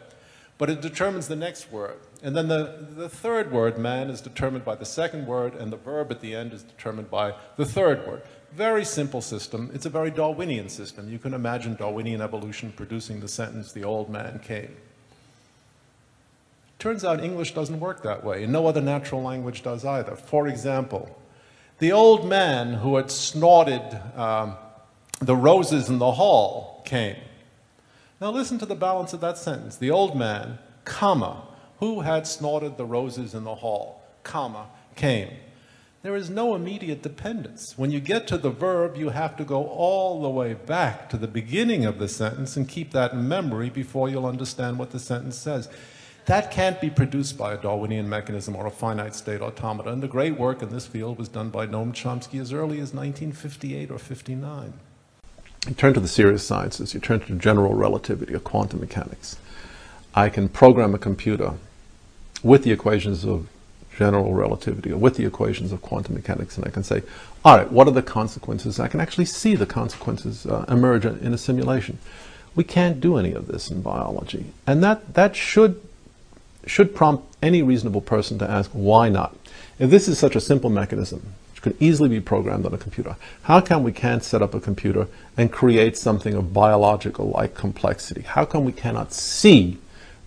But 0.60 0.70
it 0.70 0.82
determines 0.82 1.28
the 1.28 1.36
next 1.36 1.72
word. 1.72 1.98
And 2.22 2.38
then 2.38 2.48
the, 2.48 2.86
the 2.96 3.10
third 3.10 3.52
word, 3.52 3.80
man, 3.80 4.12
is 4.12 4.22
determined 4.22 4.63
by 4.63 4.76
the 4.76 4.86
second 4.86 5.26
word, 5.26 5.56
and 5.56 5.72
the 5.74 5.78
verb 5.78 6.12
at 6.12 6.22
the 6.22 6.36
end 6.36 6.54
is 6.54 6.62
determined 6.62 7.10
by 7.10 7.34
the 7.58 7.66
third 7.66 8.08
word. 8.08 8.22
Very 8.54 8.86
simple 8.86 9.22
system. 9.22 9.72
It's 9.74 9.88
a 9.88 9.90
very 9.90 10.12
Darwinian 10.12 10.70
system. 10.70 11.12
You 11.12 11.20
can 11.20 11.34
imagine 11.34 11.76
Darwinian 11.76 12.22
evolution 12.22 12.72
producing 12.76 13.20
the 13.20 13.28
sentence, 13.28 13.72
the 13.72 13.84
old 13.84 14.10
man 14.10 14.40
came. 14.40 14.78
Turns 16.78 17.04
out 17.04 17.24
English 17.24 17.56
doesn't 17.56 17.80
work 17.80 18.04
that 18.04 18.24
way, 18.24 18.44
and 18.44 18.54
no 18.54 18.68
other 18.68 18.82
natural 18.82 19.24
language 19.24 19.63
does 19.63 19.84
either. 19.84 20.16
For 20.16 20.48
example, 20.48 21.20
the 21.80 21.92
old 21.92 22.28
man 22.28 22.74
who 22.76 22.96
had 22.96 23.10
snorted 23.12 24.00
um, 24.16 24.56
the 25.19 25.36
roses 25.36 25.89
in 25.89 25.99
the 25.99 26.12
hall 26.13 26.82
came. 26.86 27.17
Now 28.21 28.32
listen 28.32 28.58
to 28.60 28.65
the 28.65 28.75
balance 28.75 29.13
of 29.13 29.21
that 29.21 29.38
sentence. 29.38 29.75
The 29.77 29.91
old 29.91 30.17
man, 30.17 30.60
comma, 30.86 31.43
who 31.80 32.01
had 32.01 32.25
snorted 32.25 32.77
the 32.77 32.86
roses 32.86 33.34
in 33.34 33.43
the 33.43 33.56
hall, 33.56 34.01
comma, 34.23 34.67
came. 34.95 35.30
There 36.03 36.15
is 36.15 36.30
no 36.30 36.56
immediate 36.56 37.01
dependence. 37.01 37.77
When 37.77 37.91
you 37.91 37.99
get 37.99 38.27
to 38.27 38.38
the 38.38 38.49
verb, 38.49 38.95
you 38.95 39.10
have 39.10 39.36
to 39.38 39.43
go 39.43 39.65
all 39.65 40.21
the 40.21 40.30
way 40.30 40.53
back 40.53 41.10
to 41.10 41.17
the 41.17 41.27
beginning 41.27 41.86
of 41.86 41.99
the 41.99 42.08
sentence 42.08 42.56
and 42.56 42.69
keep 42.69 42.91
that 42.91 43.13
in 43.13 43.27
memory 43.27 43.69
before 43.69 44.08
you'll 44.08 44.25
understand 44.25 44.80
what 44.80 44.91
the 44.91 44.99
sentence 44.99 45.38
says. 45.38 45.69
That 46.25 46.51
can't 46.51 46.80
be 46.80 46.89
produced 46.89 47.38
by 47.38 47.53
a 47.53 47.58
Darwinian 47.58 48.08
mechanism 48.08 48.56
or 48.56 48.67
a 48.67 48.71
finite 48.71 49.15
state 49.15 49.41
automata. 49.41 49.91
And 49.91 50.03
the 50.03 50.08
great 50.08 50.38
work 50.38 50.62
in 50.62 50.69
this 50.69 50.86
field 50.86 51.17
was 51.17 51.30
done 51.30 51.49
by 51.49 51.67
Noam 51.67 51.93
Chomsky 51.93 52.39
as 52.39 52.53
early 52.53 52.80
as 52.80 52.93
1958 52.93 53.89
or 53.91 53.97
59. 53.97 54.73
You 55.65 55.74
turn 55.74 55.93
to 55.93 56.00
the 56.00 56.08
serious 56.08 56.46
sciences, 56.46 56.93
you 56.93 57.00
turn 57.00 57.20
to 57.22 57.36
general 57.36 57.74
relativity 57.74 58.34
or 58.34 58.39
quantum 58.39 58.80
mechanics. 58.80 59.38
I 60.13 60.30
can 60.30 60.50
program 60.50 60.93
a 60.93 60.98
computer 60.98 61.54
with 62.43 62.63
the 62.63 62.72
equations 62.72 63.26
of 63.26 63.48
general 63.98 64.34
relativity 64.34 64.91
or 64.91 64.98
with 64.98 65.15
the 65.15 65.26
equations 65.26 65.72
of 65.72 65.82
quantum 65.82 66.13
mechanics 66.13 66.58
and 66.58 66.65
I 66.65 66.70
can 66.70 66.84
say, 66.84 67.02
all 67.43 67.58
right, 67.58 67.72
what 67.72 67.88
are 67.88 67.91
the 67.91 68.04
consequences? 68.04 68.80
I 68.80 68.88
can 68.88 69.00
actually 69.00 69.26
see 69.26 69.56
the 69.56 69.65
consequences 69.65 70.46
uh, 70.46 70.65
emerge 70.67 71.06
in 71.06 71.34
a 71.34 71.38
simulation. 71.38 71.98
We 72.56 72.63
can't 72.63 73.02
do 73.02 73.17
any 73.17 73.34
of 73.34 73.48
this 73.48 73.70
in 73.72 73.82
biology. 73.82 74.46
And 74.65 74.84
that, 74.84 75.15
that 75.15 75.36
should 75.36 75.82
should 76.67 76.93
prompt 76.93 77.26
any 77.41 77.62
reasonable 77.62 78.02
person 78.02 78.38
to 78.39 78.50
ask, 78.50 78.70
why 78.72 79.10
not? 79.10 79.36
If 79.80 79.89
this 79.89 80.08
is 80.08 80.20
such 80.20 80.36
a 80.36 80.41
simple 80.41 80.70
mechanism, 80.70 81.34
easily 81.80 82.10
be 82.10 82.19
programmed 82.21 82.65
on 82.65 82.73
a 82.73 82.77
computer, 82.77 83.15
how 83.43 83.62
come 83.62 83.84
we 83.84 83.91
can't 83.91 84.23
set 84.23 84.41
up 84.41 84.53
a 84.53 84.60
computer 84.60 85.08
and 85.36 85.51
create 85.51 85.97
something 85.97 86.34
of 86.34 86.53
biological-like 86.53 87.56
complexity? 87.56 88.21
How 88.21 88.45
come 88.45 88.65
we 88.65 88.71
cannot 88.71 89.13
see 89.13 89.77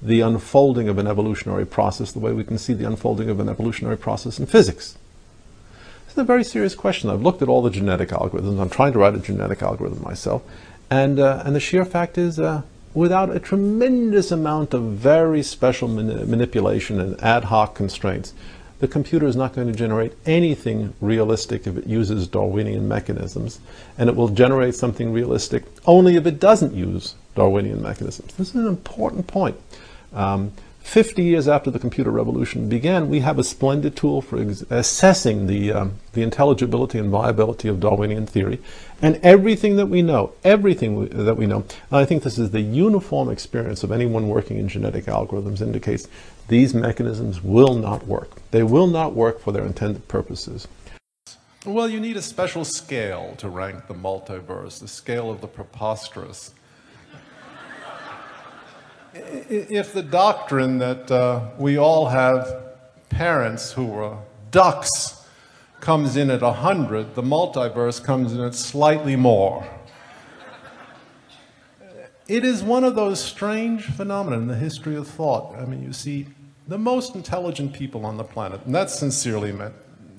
the 0.03 0.21
unfolding 0.21 0.89
of 0.89 0.99
an 0.99 1.07
evolutionary 1.07 1.67
process 1.67 2.13
the 2.13 2.19
way 2.19 2.33
we 2.33 2.45
can 2.45 2.59
see 2.59 2.73
the 2.73 2.87
unfolding 2.87 3.29
of 3.29 3.41
an 3.41 3.49
evolutionary 3.49 3.99
process 3.99 4.39
in 4.39 4.47
physics? 4.47 4.97
This 6.07 6.15
is 6.15 6.19
a 6.19 6.25
very 6.25 6.43
serious 6.45 6.75
question. 6.75 7.11
I've 7.11 7.23
looked 7.23 7.43
at 7.43 7.49
all 7.49 7.63
the 7.63 7.71
genetic 7.71 8.09
algorithms. 8.09 8.61
I'm 8.61 8.71
trying 8.71 8.93
to 8.95 8.99
write 8.99 9.15
a 9.15 9.19
genetic 9.21 9.63
algorithm 9.63 10.03
myself. 10.03 10.43
And, 10.91 11.21
uh, 11.21 11.43
and 11.45 11.55
the 11.55 11.61
sheer 11.61 11.85
fact 11.85 12.19
is, 12.19 12.41
uh, 12.41 12.63
without 12.95 13.31
a 13.31 13.39
tremendous 13.39 14.33
amount 14.33 14.75
of 14.75 14.83
very 14.83 15.43
special 15.43 15.87
mani 15.87 16.25
manipulation 16.25 17.01
and 17.01 17.23
ad 17.23 17.45
hoc 17.45 17.75
constraints, 17.75 18.35
the 18.81 18.89
computer 18.89 19.27
is 19.27 19.37
not 19.37 19.53
going 19.53 19.67
to 19.67 19.79
generate 19.79 20.15
anything 20.27 20.95
realistic 21.01 21.67
if 21.67 21.77
it 21.77 21.87
uses 21.87 22.27
Darwinian 22.27 22.89
mechanisms, 22.89 23.61
and 23.99 24.09
it 24.09 24.17
will 24.17 24.29
generate 24.29 24.75
something 24.75 25.13
realistic 25.13 25.65
only 25.87 26.17
if 26.17 26.27
it 26.27 26.41
doesn't 26.41 26.75
use 26.75 27.15
Darwinian 27.35 27.81
mechanisms. 27.83 28.35
This 28.35 28.49
is 28.49 28.57
an 28.57 28.67
important 28.67 29.27
point. 29.27 29.57
Um, 30.13 30.53
50 30.81 31.23
years 31.23 31.47
after 31.47 31.71
the 31.71 31.79
computer 31.79 32.11
revolution 32.11 32.69
began, 32.69 33.09
we 33.09 33.21
have 33.21 33.39
a 33.39 33.45
splendid 33.45 33.95
tool 33.95 34.23
for 34.23 34.39
assessing 34.71 35.47
the, 35.47 35.71
um, 35.71 35.99
the 36.15 36.23
intelligibility 36.23 36.99
and 36.99 37.11
viability 37.11 37.69
of 37.69 37.79
Darwinian 37.81 38.27
theory. 38.27 38.59
And 39.01 39.21
everything 39.23 39.77
that 39.77 39.87
we 39.87 40.03
know, 40.03 40.33
everything 40.43 40.97
we, 40.97 41.07
that 41.07 41.37
we 41.37 41.47
know, 41.47 41.65
I 41.93 42.05
think 42.07 42.23
this 42.23 42.39
is 42.39 42.51
the 42.51 42.63
uniform 42.63 43.31
experience 43.31 43.85
of 43.85 43.93
anyone 43.93 44.29
working 44.29 44.57
in 44.57 44.69
genetic 44.69 45.05
algorithms 45.05 45.61
indicates 45.61 46.09
these 46.51 46.75
mechanisms 46.75 47.43
will 47.43 47.75
not 47.75 48.07
work. 48.07 48.31
They 48.51 48.63
will 48.63 48.87
not 48.87 49.15
work 49.15 49.41
for 49.41 49.53
their 49.53 49.65
intended 49.65 50.07
purposes. 50.07 50.69
Well, 51.65 51.89
you 51.89 52.01
need 52.01 52.17
a 52.19 52.23
special 52.23 52.65
scale 52.65 53.35
to 53.39 53.49
rank 53.49 53.87
the 53.87 53.95
multiverse, 53.95 54.81
the 54.81 54.89
scale 54.89 55.31
of 55.31 55.41
the 55.41 55.49
preposterous 55.49 56.53
if 59.15 59.93
the 59.93 60.03
doctrine 60.03 60.79
that 60.79 61.11
uh, 61.11 61.51
we 61.59 61.77
all 61.77 62.09
have 62.09 62.75
parents 63.09 63.73
who 63.73 63.93
are 63.95 64.23
ducks 64.51 65.27
comes 65.81 66.17
in 66.17 66.31
at 66.31 66.43
100, 66.43 67.15
the 67.15 67.23
multiverse 67.23 68.03
comes 68.03 68.33
in 68.33 68.41
at 68.41 68.55
slightly 68.55 69.17
more. 69.17 69.67
It 72.29 72.45
is 72.45 72.63
one 72.63 72.85
of 72.85 72.95
those 72.95 73.23
strange 73.23 73.85
phenomena 73.87 74.37
in 74.37 74.47
the 74.47 74.55
history 74.55 74.95
of 74.95 75.09
thought. 75.09 75.57
I 75.57 75.65
mean, 75.65 75.83
you 75.83 75.93
see 75.93 76.29
the 76.71 76.79
most 76.79 77.17
intelligent 77.17 77.73
people 77.73 78.07
on 78.07 78.17
the 78.17 78.23
planet, 78.25 78.61
and 78.65 78.73
that's 78.73 78.97
sincerely 78.97 79.51
meant. 79.51 79.75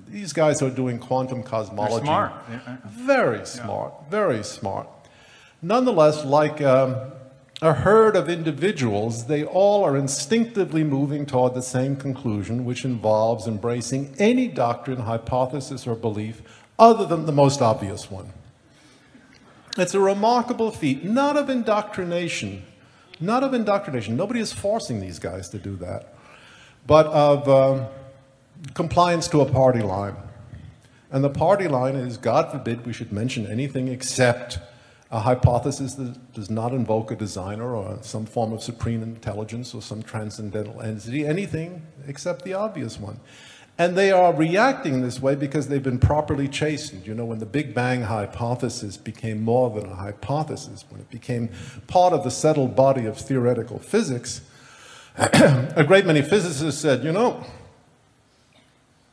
These 0.10 0.34
guys 0.34 0.62
are 0.62 0.70
doing 0.70 1.00
quantum 1.00 1.44
cosmology. 1.44 2.06
They're 2.06 2.06
smart. 2.06 2.34
Very 2.86 3.46
smart, 3.46 3.94
yeah. 3.98 4.10
very 4.10 4.44
smart. 4.44 4.90
Nonetheless, 5.62 6.26
like 6.26 6.62
um, 6.62 6.98
a 7.62 7.72
herd 7.72 8.18
of 8.18 8.28
individuals, 8.28 9.28
they 9.28 9.46
all 9.46 9.86
are 9.86 9.96
instinctively 9.96 10.84
moving 10.84 11.26
toward 11.26 11.54
the 11.54 11.62
same 11.62 11.96
conclusion, 11.96 12.66
which 12.66 12.84
involves 12.84 13.48
embracing 13.48 14.14
any 14.20 14.50
doctrine, 14.50 15.00
hypothesis, 15.00 15.88
or 15.88 15.96
belief 15.96 16.42
other 16.78 17.06
than 17.06 17.26
the 17.26 17.32
most 17.32 17.62
obvious 17.62 18.12
one. 18.12 18.30
It's 19.78 19.94
a 19.94 20.02
remarkable 20.02 20.72
feat, 20.72 21.06
not 21.06 21.38
of 21.38 21.50
indoctrination, 21.50 22.66
not 23.22 23.42
of 23.42 23.54
indoctrination. 23.54 24.18
Nobody 24.18 24.42
is 24.42 24.52
forcing 24.52 25.00
these 25.00 25.18
guys 25.18 25.48
to 25.50 25.58
do 25.58 25.78
that, 25.78 26.14
but 26.88 27.06
of 27.08 27.48
um, 27.48 27.86
compliance 28.74 29.28
to 29.30 29.42
a 29.42 29.46
party 29.46 29.82
line. 29.82 30.16
And 31.12 31.24
the 31.24 31.30
party 31.30 31.68
line 31.68 31.96
is, 31.96 32.18
God 32.18 32.52
forbid 32.52 32.86
we 32.86 32.94
should 32.94 33.12
mention 33.12 33.46
anything 33.46 33.90
except 33.90 34.60
a 35.12 35.20
hypothesis 35.20 35.96
that 35.96 36.34
does 36.34 36.50
not 36.50 36.72
invoke 36.72 37.12
a 37.12 37.16
designer 37.16 37.76
or 37.76 38.00
some 38.02 38.26
form 38.26 38.54
of 38.54 38.64
supreme 38.64 39.04
intelligence 39.04 39.74
or 39.74 39.82
some 39.82 40.02
transcendental 40.02 40.82
entity, 40.82 41.28
anything 41.28 41.86
except 42.08 42.46
the 42.46 42.54
obvious 42.54 42.98
one. 42.98 43.20
And 43.78 43.98
they 43.98 44.12
are 44.12 44.34
reacting 44.34 45.02
this 45.02 45.22
way 45.22 45.36
because 45.36 45.68
they've 45.68 45.84
been 45.84 46.00
properly 46.00 46.48
chastened. 46.48 47.08
You 47.08 47.14
know, 47.14 47.26
when 47.26 47.40
the 47.40 47.46
Big 47.46 47.74
Bang 47.74 48.04
hypothesis 48.04 48.96
became 48.96 49.42
more 49.42 49.70
than 49.70 49.90
a 49.90 49.96
hypothesis, 49.96 50.86
when 50.90 51.02
it 51.02 51.10
became 51.10 51.50
part 51.88 52.14
of 52.14 52.24
the 52.24 52.32
settled 52.32 52.76
body 52.76 53.06
of 53.06 53.18
theoretical 53.18 53.80
physics, 53.80 54.42
a 55.18 55.84
great 55.86 56.06
many 56.06 56.22
physicists 56.22 56.82
said, 56.82 57.04
you 57.04 57.12
know, 57.12 57.44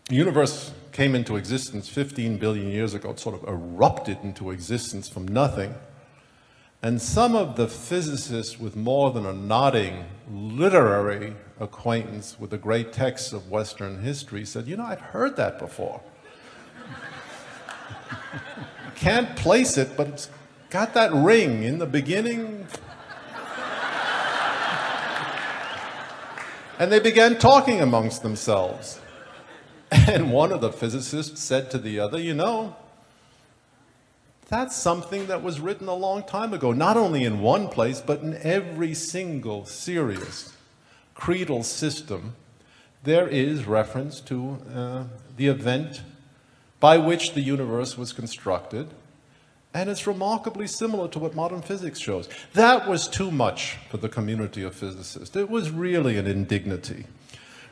the 0.08 0.14
universe 0.14 0.72
came 0.92 1.14
into 1.14 1.36
existence 1.36 1.88
15 1.88 2.38
billion 2.38 2.68
years 2.68 2.94
ago. 2.94 3.10
It 3.10 3.20
sort 3.20 3.34
of 3.34 3.48
erupted 3.48 4.18
into 4.22 4.50
existence 4.50 5.08
from 5.08 5.26
nothing. 5.26 5.74
And 6.82 7.02
some 7.02 7.34
of 7.34 7.56
the 7.56 7.66
physicists 7.66 8.60
with 8.60 8.76
more 8.76 9.10
than 9.10 9.26
a 9.26 9.32
nodding 9.32 10.04
literary 10.30 11.34
acquaintance 11.58 12.38
with 12.38 12.50
the 12.50 12.58
great 12.58 12.92
texts 12.92 13.32
of 13.32 13.50
Western 13.50 14.00
history 14.00 14.44
said, 14.44 14.68
you 14.68 14.76
know, 14.76 14.84
I've 14.84 15.00
heard 15.00 15.36
that 15.36 15.58
before. 15.58 16.00
Can't 18.94 19.36
place 19.36 19.76
it, 19.76 19.96
but 19.96 20.06
it's 20.06 20.30
got 20.70 20.94
that 20.94 21.12
ring 21.12 21.64
in 21.64 21.78
the 21.78 21.86
beginning. 21.86 22.68
And 26.78 26.92
they 26.92 27.00
began 27.00 27.38
talking 27.38 27.80
amongst 27.80 28.22
themselves. 28.22 29.00
And 29.90 30.32
one 30.32 30.52
of 30.52 30.60
the 30.60 30.70
physicists 30.70 31.40
said 31.40 31.70
to 31.70 31.78
the 31.78 31.98
other, 31.98 32.20
You 32.20 32.34
know, 32.34 32.76
that's 34.48 34.76
something 34.76 35.26
that 35.28 35.42
was 35.42 35.60
written 35.60 35.88
a 35.88 35.94
long 35.94 36.22
time 36.22 36.52
ago, 36.52 36.72
not 36.72 36.98
only 36.98 37.24
in 37.24 37.40
one 37.40 37.68
place, 37.68 38.02
but 38.02 38.20
in 38.20 38.38
every 38.42 38.92
single 38.92 39.64
serious 39.64 40.54
creedal 41.14 41.62
system. 41.62 42.36
There 43.02 43.26
is 43.28 43.66
reference 43.66 44.20
to 44.22 44.58
uh, 44.74 45.04
the 45.36 45.48
event 45.48 46.02
by 46.80 46.96
which 46.98 47.34
the 47.34 47.40
universe 47.40 47.98
was 47.98 48.12
constructed, 48.12 48.88
and 49.78 49.88
it's 49.88 50.08
remarkably 50.08 50.66
similar 50.66 51.06
to 51.06 51.20
what 51.20 51.36
modern 51.36 51.62
physics 51.62 52.00
shows. 52.00 52.28
That 52.54 52.88
was 52.88 53.06
too 53.06 53.30
much 53.30 53.76
for 53.88 53.98
the 53.98 54.08
community 54.08 54.64
of 54.64 54.74
physicists. 54.74 55.36
It 55.36 55.48
was 55.48 55.70
really 55.70 56.18
an 56.18 56.26
indignity. 56.26 57.06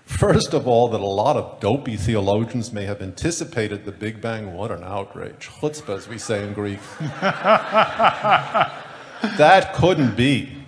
First 0.05 0.55
of 0.55 0.69
all, 0.69 0.87
that 0.90 1.01
a 1.01 1.05
lot 1.05 1.37
of 1.37 1.59
dopey 1.59 1.97
theologians 1.97 2.73
may 2.73 2.85
have 2.85 3.03
anticipated 3.03 3.85
the 3.85 3.90
Big 3.90 4.21
Bang. 4.21 4.55
What 4.55 4.71
an 4.71 4.85
outrage. 4.85 5.51
Chutzpah, 5.61 5.97
as 5.97 6.07
we 6.07 6.16
say 6.16 6.47
in 6.47 6.53
Greek. 6.53 6.79
that 7.01 8.71
couldn't 9.75 10.16
be. 10.16 10.62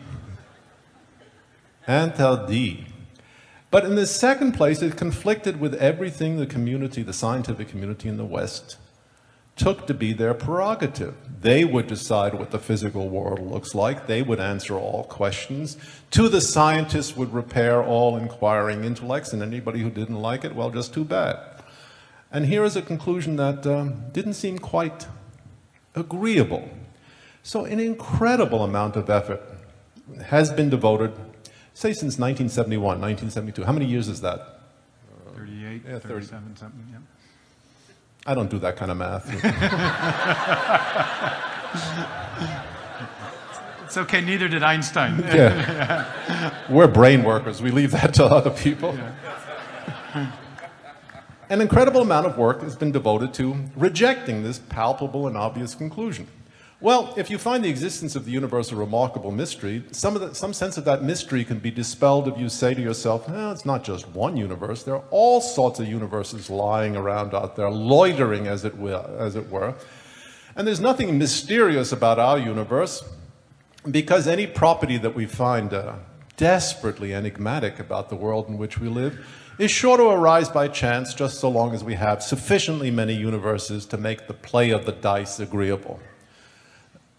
Interdit. 1.86 2.84
But 3.70 3.84
in 3.84 3.94
the 3.94 4.06
second 4.06 4.52
place, 4.52 4.82
it 4.82 4.96
conflicted 4.96 5.60
with 5.60 5.74
everything 5.74 6.36
the 6.36 6.46
community, 6.46 7.04
the 7.04 7.12
scientific 7.12 7.68
community 7.68 8.08
in 8.08 8.16
the 8.16 8.24
West, 8.24 8.76
took 9.58 9.86
to 9.86 9.94
be 9.94 10.12
their 10.12 10.34
prerogative. 10.34 11.14
They 11.40 11.64
would 11.64 11.86
decide 11.86 12.34
what 12.34 12.50
the 12.50 12.58
physical 12.58 13.08
world 13.08 13.40
looks 13.40 13.74
like. 13.74 14.06
They 14.06 14.22
would 14.22 14.40
answer 14.40 14.74
all 14.74 15.04
questions. 15.04 15.76
To 16.12 16.28
the 16.28 16.40
scientists 16.40 17.16
would 17.16 17.32
repair 17.32 17.82
all 17.82 18.16
inquiring 18.16 18.84
intellects, 18.84 19.32
and 19.32 19.42
anybody 19.42 19.80
who 19.80 19.90
didn't 19.90 20.20
like 20.20 20.44
it, 20.44 20.54
well, 20.54 20.70
just 20.70 20.94
too 20.94 21.04
bad. 21.04 21.38
And 22.32 22.46
here 22.46 22.64
is 22.64 22.76
a 22.76 22.82
conclusion 22.82 23.36
that 23.36 23.66
um, 23.66 24.04
didn't 24.12 24.34
seem 24.34 24.58
quite 24.58 25.06
agreeable. 25.94 26.68
So 27.42 27.64
an 27.64 27.80
incredible 27.80 28.62
amount 28.64 28.96
of 28.96 29.08
effort 29.08 29.40
has 30.26 30.52
been 30.52 30.70
devoted, 30.70 31.12
say 31.74 31.92
since 31.92 32.18
1971, 32.18 33.00
1972. 33.00 33.64
How 33.64 33.72
many 33.72 33.86
years 33.86 34.08
is 34.08 34.20
that? 34.20 34.60
38, 35.36 35.82
yeah, 35.84 35.98
30. 35.98 36.08
37, 36.08 36.56
something, 36.56 36.86
yeah. 36.90 36.98
I 38.26 38.34
don't 38.34 38.50
do 38.50 38.58
that 38.58 38.76
kind 38.76 38.90
of 38.90 38.96
math. 38.96 39.26
it's 43.84 43.96
okay, 43.96 44.20
neither 44.20 44.48
did 44.48 44.62
Einstein. 44.62 45.18
yeah. 45.20 46.54
We're 46.68 46.88
brain 46.88 47.24
workers, 47.24 47.62
we 47.62 47.70
leave 47.70 47.92
that 47.92 48.14
to 48.14 48.24
other 48.24 48.50
people. 48.50 48.94
Yeah. 48.94 50.32
An 51.50 51.62
incredible 51.62 52.02
amount 52.02 52.26
of 52.26 52.36
work 52.36 52.62
has 52.62 52.76
been 52.76 52.92
devoted 52.92 53.32
to 53.34 53.56
rejecting 53.74 54.42
this 54.42 54.58
palpable 54.58 55.26
and 55.26 55.36
obvious 55.36 55.74
conclusion. 55.74 56.26
Well, 56.80 57.12
if 57.16 57.28
you 57.28 57.38
find 57.38 57.64
the 57.64 57.68
existence 57.68 58.14
of 58.14 58.24
the 58.24 58.30
universe 58.30 58.70
a 58.70 58.76
remarkable 58.76 59.32
mystery, 59.32 59.82
some, 59.90 60.14
the, 60.14 60.32
some 60.32 60.52
sense 60.52 60.78
of 60.78 60.84
that 60.84 61.02
mystery 61.02 61.44
can 61.44 61.58
be 61.58 61.72
dispelled 61.72 62.28
if 62.28 62.38
you 62.38 62.48
say 62.48 62.72
to 62.72 62.80
yourself, 62.80 63.28
eh, 63.28 63.50
it's 63.50 63.66
not 63.66 63.82
just 63.82 64.06
one 64.10 64.36
universe. 64.36 64.84
There 64.84 64.94
are 64.94 65.02
all 65.10 65.40
sorts 65.40 65.80
of 65.80 65.88
universes 65.88 66.48
lying 66.48 66.94
around 66.94 67.34
out 67.34 67.56
there, 67.56 67.68
loitering 67.68 68.46
as 68.46 68.64
it, 68.64 68.76
will, 68.76 69.04
as 69.18 69.34
it 69.34 69.50
were. 69.50 69.74
And 70.54 70.68
there's 70.68 70.78
nothing 70.78 71.18
mysterious 71.18 71.90
about 71.90 72.20
our 72.20 72.38
universe 72.38 73.02
because 73.90 74.28
any 74.28 74.46
property 74.46 74.98
that 74.98 75.16
we 75.16 75.26
find 75.26 75.74
uh, 75.74 75.94
desperately 76.36 77.12
enigmatic 77.12 77.80
about 77.80 78.08
the 78.08 78.14
world 78.14 78.48
in 78.48 78.56
which 78.56 78.78
we 78.78 78.88
live 78.88 79.26
is 79.58 79.72
sure 79.72 79.96
to 79.96 80.04
arise 80.04 80.48
by 80.48 80.68
chance 80.68 81.12
just 81.12 81.40
so 81.40 81.48
long 81.48 81.74
as 81.74 81.82
we 81.82 81.94
have 81.94 82.22
sufficiently 82.22 82.92
many 82.92 83.14
universes 83.14 83.84
to 83.86 83.98
make 83.98 84.28
the 84.28 84.34
play 84.34 84.70
of 84.70 84.86
the 84.86 84.92
dice 84.92 85.40
agreeable. 85.40 85.98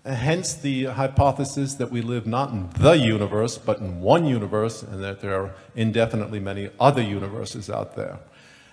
Uh, 0.06 0.14
hence 0.14 0.54
the 0.54 0.86
hypothesis 0.86 1.74
that 1.74 1.92
we 1.92 2.02
live 2.02 2.26
not 2.26 2.52
in 2.52 2.70
the 2.78 2.94
universe, 2.94 3.58
but 3.58 3.80
in 3.80 4.00
one 4.00 4.26
universe, 4.26 4.82
and 4.82 5.04
that 5.04 5.20
there 5.20 5.36
are 5.42 5.54
indefinitely 5.76 6.40
many 6.40 6.70
other 6.80 7.02
universes 7.02 7.70
out 7.70 7.98
there. 7.98 8.18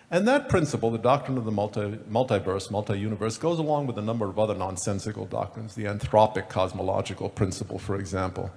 And 0.09 0.29
that 0.29 0.49
principle, 0.49 0.93
the 0.93 0.99
doctrine 0.99 1.37
of 1.37 1.45
the 1.45 1.51
multi, 1.51 1.99
multiverse, 2.09 2.71
multi-universe, 2.71 3.39
goes 3.39 3.59
along 3.59 3.89
with 3.89 3.99
a 3.99 4.03
number 4.03 4.27
of 4.27 4.39
other 4.39 4.55
nonsensical 4.55 5.27
doctrines, 5.27 5.75
the 5.75 5.87
anthropic 5.87 6.49
cosmological 6.49 7.29
principle, 7.29 7.81
for 7.81 7.97
example. 7.97 8.53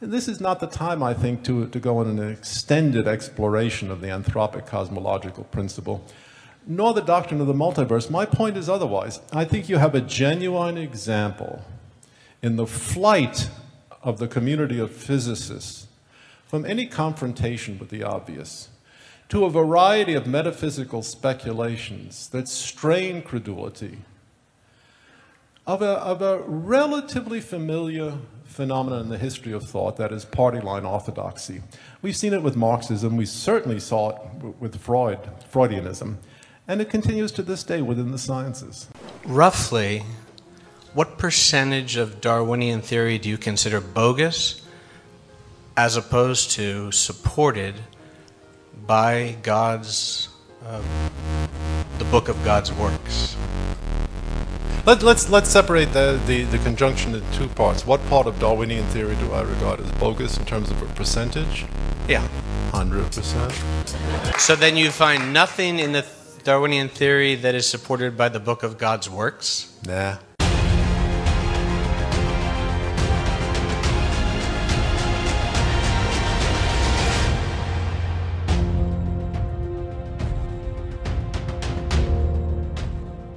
And 0.00 0.12
this 0.12 0.28
is 0.28 0.40
not 0.40 0.60
the 0.60 0.68
time, 0.68 1.02
I 1.02 1.12
think, 1.12 1.42
to, 1.44 1.66
to 1.66 1.80
go 1.80 1.98
on 1.98 2.06
an 2.06 2.30
extended 2.30 3.08
exploration 3.08 3.90
of 3.90 4.00
the 4.00 4.08
anthropic 4.08 4.64
cosmological 4.66 5.42
principle, 5.42 6.06
nor 6.68 6.94
the 6.94 7.00
doctrine 7.00 7.40
of 7.40 7.48
the 7.48 7.54
multiverse. 7.54 8.08
My 8.08 8.26
point 8.26 8.56
is 8.56 8.68
otherwise. 8.68 9.18
I 9.32 9.44
think 9.44 9.68
you 9.68 9.78
have 9.78 9.96
a 9.96 10.00
genuine 10.00 10.78
example 10.78 11.64
in 12.42 12.56
the 12.56 12.66
flight 12.66 13.50
of 14.02 14.18
the 14.18 14.28
community 14.28 14.78
of 14.78 14.90
physicists 14.90 15.86
from 16.46 16.64
any 16.64 16.86
confrontation 16.86 17.78
with 17.78 17.90
the 17.90 18.02
obvious 18.02 18.68
to 19.28 19.44
a 19.44 19.50
variety 19.50 20.14
of 20.14 20.26
metaphysical 20.26 21.02
speculations 21.02 22.28
that 22.28 22.46
strain 22.46 23.20
credulity 23.22 23.98
of 25.66 25.82
a, 25.82 25.98
of 25.98 26.22
a 26.22 26.42
relatively 26.42 27.40
familiar 27.40 28.18
phenomenon 28.44 29.00
in 29.00 29.08
the 29.08 29.18
history 29.18 29.52
of 29.52 29.64
thought 29.64 29.96
that 29.96 30.12
is 30.12 30.24
party 30.24 30.60
line 30.60 30.84
orthodoxy. 30.84 31.60
We've 32.02 32.16
seen 32.16 32.32
it 32.32 32.42
with 32.42 32.56
Marxism, 32.56 33.16
we 33.16 33.26
certainly 33.26 33.80
saw 33.80 34.10
it 34.10 34.60
with 34.60 34.80
Freud, 34.80 35.18
Freudianism, 35.52 36.16
and 36.68 36.80
it 36.80 36.88
continues 36.88 37.32
to 37.32 37.42
this 37.42 37.64
day 37.64 37.82
within 37.82 38.12
the 38.12 38.18
sciences. 38.18 38.88
Roughly, 39.24 40.04
what 40.96 41.18
percentage 41.18 41.98
of 41.98 42.22
Darwinian 42.22 42.80
theory 42.80 43.18
do 43.18 43.28
you 43.28 43.36
consider 43.36 43.82
bogus 43.82 44.62
as 45.76 45.94
opposed 45.98 46.52
to 46.52 46.90
supported 46.90 47.74
by 48.86 49.36
God's, 49.42 50.30
uh, 50.64 50.80
the 51.98 52.04
book 52.06 52.30
of 52.30 52.42
God's 52.46 52.72
works? 52.72 53.36
Let, 54.86 54.96
us 54.96 55.02
let's, 55.02 55.28
let's 55.28 55.50
separate 55.50 55.92
the, 55.92 56.18
the, 56.26 56.44
the 56.44 56.56
conjunction 56.60 57.14
into 57.14 57.30
two 57.32 57.48
parts. 57.48 57.86
What 57.86 58.02
part 58.06 58.26
of 58.26 58.38
Darwinian 58.38 58.86
theory 58.86 59.16
do 59.16 59.32
I 59.32 59.42
regard 59.42 59.80
as 59.80 59.92
bogus 59.92 60.38
in 60.38 60.46
terms 60.46 60.70
of 60.70 60.80
a 60.80 60.86
percentage? 60.94 61.66
Yeah. 62.08 62.26
100%. 62.70 64.40
So 64.40 64.56
then 64.56 64.78
you 64.78 64.90
find 64.90 65.34
nothing 65.34 65.78
in 65.78 65.92
the 65.92 66.06
Darwinian 66.42 66.88
theory 66.88 67.34
that 67.34 67.54
is 67.54 67.68
supported 67.68 68.16
by 68.16 68.30
the 68.30 68.40
book 68.40 68.62
of 68.62 68.78
God's 68.78 69.10
works? 69.10 69.78
Nah. 69.86 70.16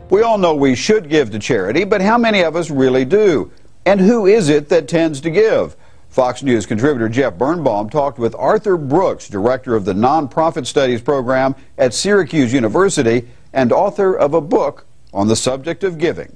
We 0.10 0.24
all 0.24 0.40
know 0.40 0.56
we 0.56 0.76
should 0.76 1.08
give 1.08 1.30
to 1.32 1.40
charity, 1.40 1.84
but 1.84 2.02
how 2.02 2.18
many 2.18 2.42
of 2.42 2.56
us 2.56 2.72
really 2.72 3.06
do? 3.06 3.52
And 3.86 4.00
who 4.00 4.26
is 4.26 4.50
it 4.50 4.70
that 4.70 4.88
tends 4.88 5.22
to 5.22 5.30
give? 5.30 5.76
Fox 6.10 6.42
News 6.42 6.66
contributor 6.66 7.08
Jeff 7.08 7.38
Birnbaum 7.38 7.90
talked 7.90 8.18
with 8.18 8.34
Arthur 8.36 8.76
Brooks, 8.76 9.28
director 9.28 9.76
of 9.76 9.86
the 9.86 9.94
Nonprofit 9.94 10.66
Studies 10.66 11.02
program 11.02 11.56
at 11.78 11.94
Syracuse 11.94 12.52
University 12.52 13.28
and 13.54 13.72
author 13.72 14.16
of 14.16 14.34
a 14.34 14.42
book 14.42 14.88
on 15.14 15.28
the 15.28 15.36
subject 15.36 15.84
of 15.84 16.00
giving. 16.00 16.36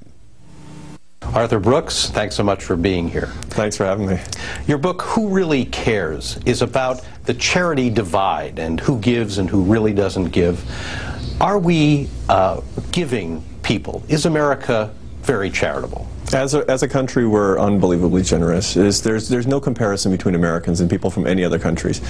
Arthur 1.33 1.59
Brooks, 1.59 2.09
thanks 2.09 2.35
so 2.35 2.43
much 2.43 2.63
for 2.63 2.75
being 2.75 3.09
here. 3.09 3.27
Thanks 3.49 3.75
for 3.75 3.85
having 3.85 4.05
me. 4.05 4.19
Your 4.67 4.77
book, 4.77 5.01
Who 5.01 5.29
Really 5.29 5.65
Cares, 5.65 6.37
is 6.45 6.61
about 6.61 7.03
the 7.23 7.33
charity 7.33 7.89
divide 7.89 8.59
and 8.59 8.79
who 8.79 8.99
gives 8.99 9.39
and 9.39 9.49
who 9.49 9.63
really 9.63 9.93
doesn't 9.93 10.29
give. 10.29 10.63
Are 11.41 11.57
we 11.57 12.09
uh, 12.29 12.61
giving 12.91 13.43
people? 13.63 14.03
Is 14.07 14.25
America 14.25 14.93
very 15.21 15.49
charitable? 15.49 16.07
As 16.33 16.55
a, 16.55 16.67
as 16.67 16.81
a 16.81 16.87
country, 16.87 17.27
we're 17.27 17.59
unbelievably 17.59 18.23
generous. 18.23 18.75
Is, 18.75 19.03
there's, 19.03 19.29
there's 19.29 19.45
no 19.45 19.61
comparison 19.61 20.11
between 20.11 20.33
Americans 20.33 20.81
and 20.81 20.89
people 20.89 21.11
from 21.11 21.27
any 21.27 21.43
other 21.43 21.59
countries. 21.59 22.01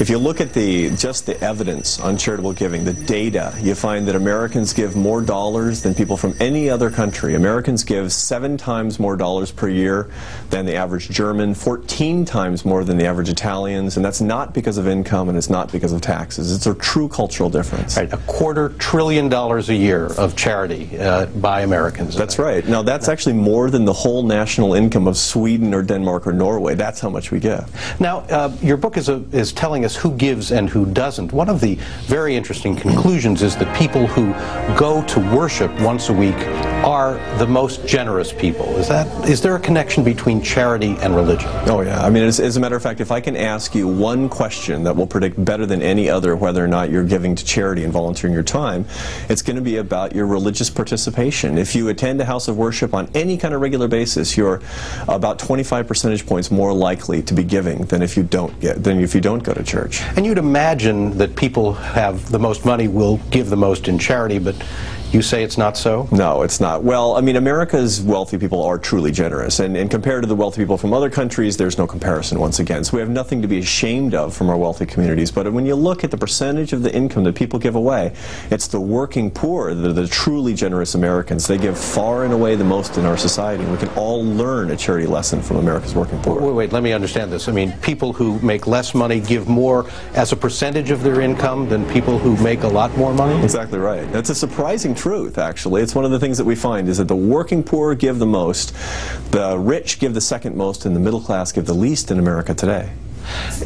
If 0.00 0.08
you 0.08 0.16
look 0.16 0.40
at 0.40 0.54
the, 0.54 0.88
just 0.96 1.26
the 1.26 1.38
evidence 1.42 2.00
on 2.00 2.16
charitable 2.16 2.54
giving, 2.54 2.84
the 2.84 2.94
data, 2.94 3.54
you 3.60 3.74
find 3.74 4.08
that 4.08 4.16
Americans 4.16 4.72
give 4.72 4.96
more 4.96 5.20
dollars 5.20 5.82
than 5.82 5.94
people 5.94 6.16
from 6.16 6.34
any 6.40 6.70
other 6.70 6.90
country. 6.90 7.34
Americans 7.34 7.84
give 7.84 8.14
seven 8.14 8.56
times 8.56 8.98
more 8.98 9.14
dollars 9.14 9.50
per 9.50 9.68
year 9.68 10.10
than 10.48 10.64
the 10.64 10.74
average 10.74 11.10
German, 11.10 11.54
14 11.54 12.24
times 12.24 12.64
more 12.64 12.82
than 12.82 12.96
the 12.96 13.04
average 13.04 13.28
Italians, 13.28 13.96
and 13.96 14.04
that's 14.04 14.22
not 14.22 14.54
because 14.54 14.78
of 14.78 14.88
income 14.88 15.28
and 15.28 15.36
it's 15.36 15.50
not 15.50 15.70
because 15.70 15.92
of 15.92 16.00
taxes. 16.00 16.50
It's 16.50 16.66
a 16.66 16.74
true 16.76 17.08
cultural 17.08 17.50
difference. 17.50 17.98
Right, 17.98 18.10
a 18.10 18.16
quarter 18.26 18.70
trillion 18.78 19.28
dollars 19.28 19.68
a 19.68 19.74
year 19.74 20.06
of 20.06 20.34
charity 20.34 20.98
uh, 20.98 21.26
by 21.26 21.60
Americans. 21.60 22.16
That's 22.16 22.38
right. 22.38 22.66
Now, 22.66 22.80
that's 22.80 23.08
actually 23.08 23.34
more 23.34 23.49
more 23.50 23.68
than 23.68 23.84
the 23.84 23.92
whole 23.92 24.22
national 24.22 24.74
income 24.74 25.08
of 25.08 25.16
Sweden 25.16 25.74
or 25.74 25.82
Denmark 25.82 26.24
or 26.28 26.32
Norway. 26.32 26.76
That's 26.76 27.00
how 27.00 27.10
much 27.10 27.32
we 27.32 27.40
give. 27.40 27.66
Now, 27.98 28.18
uh, 28.30 28.56
your 28.62 28.76
book 28.76 28.96
is, 28.96 29.08
a, 29.08 29.24
is 29.32 29.52
telling 29.52 29.84
us 29.84 29.96
who 29.96 30.12
gives 30.12 30.52
and 30.52 30.70
who 30.70 30.86
doesn't. 30.86 31.32
One 31.32 31.48
of 31.48 31.60
the 31.60 31.74
very 32.04 32.36
interesting 32.36 32.76
conclusions 32.76 33.42
is 33.42 33.56
that 33.56 33.76
people 33.76 34.06
who 34.06 34.32
go 34.78 35.02
to 35.06 35.18
worship 35.34 35.72
once 35.80 36.10
a 36.10 36.12
week 36.12 36.36
are 36.84 37.14
the 37.38 37.46
most 37.46 37.84
generous 37.88 38.32
people. 38.32 38.76
Is 38.76 38.86
that 38.86 39.06
is 39.28 39.42
there 39.42 39.56
a 39.56 39.60
connection 39.60 40.04
between 40.04 40.40
charity 40.40 40.96
and 41.00 41.16
religion? 41.16 41.50
Oh 41.66 41.80
yeah. 41.80 42.00
I 42.00 42.08
mean, 42.08 42.22
as, 42.22 42.38
as, 42.38 42.56
a 42.56 42.60
matter 42.60 42.76
of 42.76 42.82
fact, 42.82 43.00
if 43.00 43.10
I 43.10 43.20
can 43.20 43.36
ask 43.36 43.74
you 43.74 43.88
one 43.88 44.28
question 44.28 44.84
that 44.84 44.94
will 44.96 45.06
predict 45.06 45.44
better 45.44 45.66
than 45.66 45.82
any 45.82 46.08
other 46.08 46.36
whether 46.36 46.64
or 46.64 46.68
not 46.68 46.90
you're 46.90 47.04
giving 47.04 47.34
to 47.34 47.44
charity 47.44 47.82
and 47.82 47.92
volunteering 47.92 48.32
your 48.32 48.44
time, 48.44 48.86
it's 49.28 49.42
going 49.42 49.56
to 49.56 49.62
be 49.62 49.76
about 49.76 50.14
your 50.14 50.26
religious 50.26 50.70
participation. 50.70 51.58
If 51.58 51.74
you 51.74 51.88
attend 51.88 52.20
a 52.20 52.24
house 52.24 52.46
of 52.48 52.56
worship 52.56 52.94
on 52.94 53.10
any 53.12 53.39
kind 53.40 53.54
of 53.54 53.60
regular 53.60 53.88
basis, 53.88 54.36
you're 54.36 54.60
about 55.08 55.38
25 55.38 55.86
percentage 55.86 56.26
points 56.26 56.50
more 56.50 56.72
likely 56.72 57.22
to 57.22 57.34
be 57.34 57.42
giving 57.42 57.84
than 57.86 58.02
if 58.02 58.16
you 58.16 58.22
don't 58.22 58.58
get 58.60 58.82
than 58.82 59.00
if 59.00 59.14
you 59.14 59.20
don't 59.20 59.42
go 59.42 59.52
to 59.52 59.62
church. 59.62 60.00
And 60.16 60.24
you'd 60.24 60.38
imagine 60.38 61.16
that 61.18 61.34
people 61.34 61.72
have 61.72 62.30
the 62.30 62.38
most 62.38 62.64
money 62.64 62.88
will 62.88 63.16
give 63.30 63.50
the 63.50 63.56
most 63.56 63.88
in 63.88 63.98
charity, 63.98 64.38
but 64.38 64.54
you 65.12 65.22
say 65.22 65.42
it's 65.42 65.58
not 65.58 65.76
so? 65.76 66.08
No, 66.12 66.42
it's 66.42 66.60
not. 66.60 66.84
Well, 66.84 67.16
I 67.16 67.20
mean, 67.20 67.36
America's 67.36 68.00
wealthy 68.00 68.38
people 68.38 68.62
are 68.62 68.78
truly 68.78 69.10
generous, 69.10 69.58
and, 69.58 69.76
and 69.76 69.90
compared 69.90 70.22
to 70.22 70.28
the 70.28 70.36
wealthy 70.36 70.62
people 70.62 70.78
from 70.78 70.92
other 70.92 71.10
countries, 71.10 71.56
there's 71.56 71.78
no 71.78 71.86
comparison 71.86 72.38
once 72.38 72.60
again. 72.60 72.84
So 72.84 72.96
we 72.96 73.00
have 73.00 73.10
nothing 73.10 73.42
to 73.42 73.48
be 73.48 73.58
ashamed 73.58 74.14
of 74.14 74.34
from 74.34 74.48
our 74.50 74.56
wealthy 74.56 74.86
communities. 74.86 75.30
But 75.30 75.52
when 75.52 75.66
you 75.66 75.74
look 75.74 76.04
at 76.04 76.10
the 76.10 76.16
percentage 76.16 76.72
of 76.72 76.82
the 76.82 76.94
income 76.94 77.24
that 77.24 77.34
people 77.34 77.58
give 77.58 77.74
away, 77.74 78.14
it's 78.50 78.68
the 78.68 78.80
working 78.80 79.30
poor, 79.30 79.74
the, 79.74 79.92
the 79.92 80.06
truly 80.06 80.54
generous 80.54 80.94
Americans. 80.94 81.46
They 81.46 81.58
give 81.58 81.78
far 81.78 82.24
and 82.24 82.32
away 82.32 82.54
the 82.54 82.64
most 82.64 82.96
in 82.96 83.04
our 83.04 83.16
society. 83.16 83.64
We 83.64 83.78
can 83.78 83.88
all 83.90 84.24
learn 84.24 84.70
a 84.70 84.76
charity 84.76 85.06
lesson 85.06 85.42
from 85.42 85.56
America's 85.56 85.94
working 85.94 86.20
poor. 86.22 86.40
Wait, 86.40 86.52
wait, 86.52 86.72
let 86.72 86.82
me 86.82 86.92
understand 86.92 87.32
this. 87.32 87.48
I 87.48 87.52
mean, 87.52 87.72
people 87.82 88.12
who 88.12 88.38
make 88.40 88.66
less 88.66 88.94
money 88.94 89.20
give 89.20 89.48
more 89.48 89.90
as 90.14 90.32
a 90.32 90.36
percentage 90.36 90.90
of 90.90 91.02
their 91.02 91.20
income 91.20 91.68
than 91.68 91.88
people 91.90 92.18
who 92.18 92.36
make 92.42 92.62
a 92.62 92.68
lot 92.68 92.96
more 92.96 93.12
money? 93.12 93.42
Exactly 93.42 93.78
right. 93.78 94.10
That's 94.12 94.30
a 94.30 94.34
surprising 94.34 94.94
truth, 95.00 95.38
actually. 95.38 95.80
It's 95.80 95.94
one 95.94 96.04
of 96.04 96.10
the 96.10 96.20
things 96.20 96.36
that 96.36 96.44
we 96.44 96.54
find 96.54 96.86
is 96.86 96.98
that 96.98 97.08
the 97.08 97.16
working 97.16 97.62
poor 97.62 97.94
give 97.94 98.18
the 98.18 98.26
most, 98.26 98.74
the 99.30 99.56
rich 99.58 99.98
give 99.98 100.12
the 100.12 100.20
second 100.20 100.56
most, 100.56 100.84
and 100.84 100.94
the 100.94 101.00
middle 101.00 101.22
class 101.22 101.52
give 101.52 101.64
the 101.64 101.74
least 101.74 102.10
in 102.10 102.18
America 102.18 102.52
today. 102.52 102.92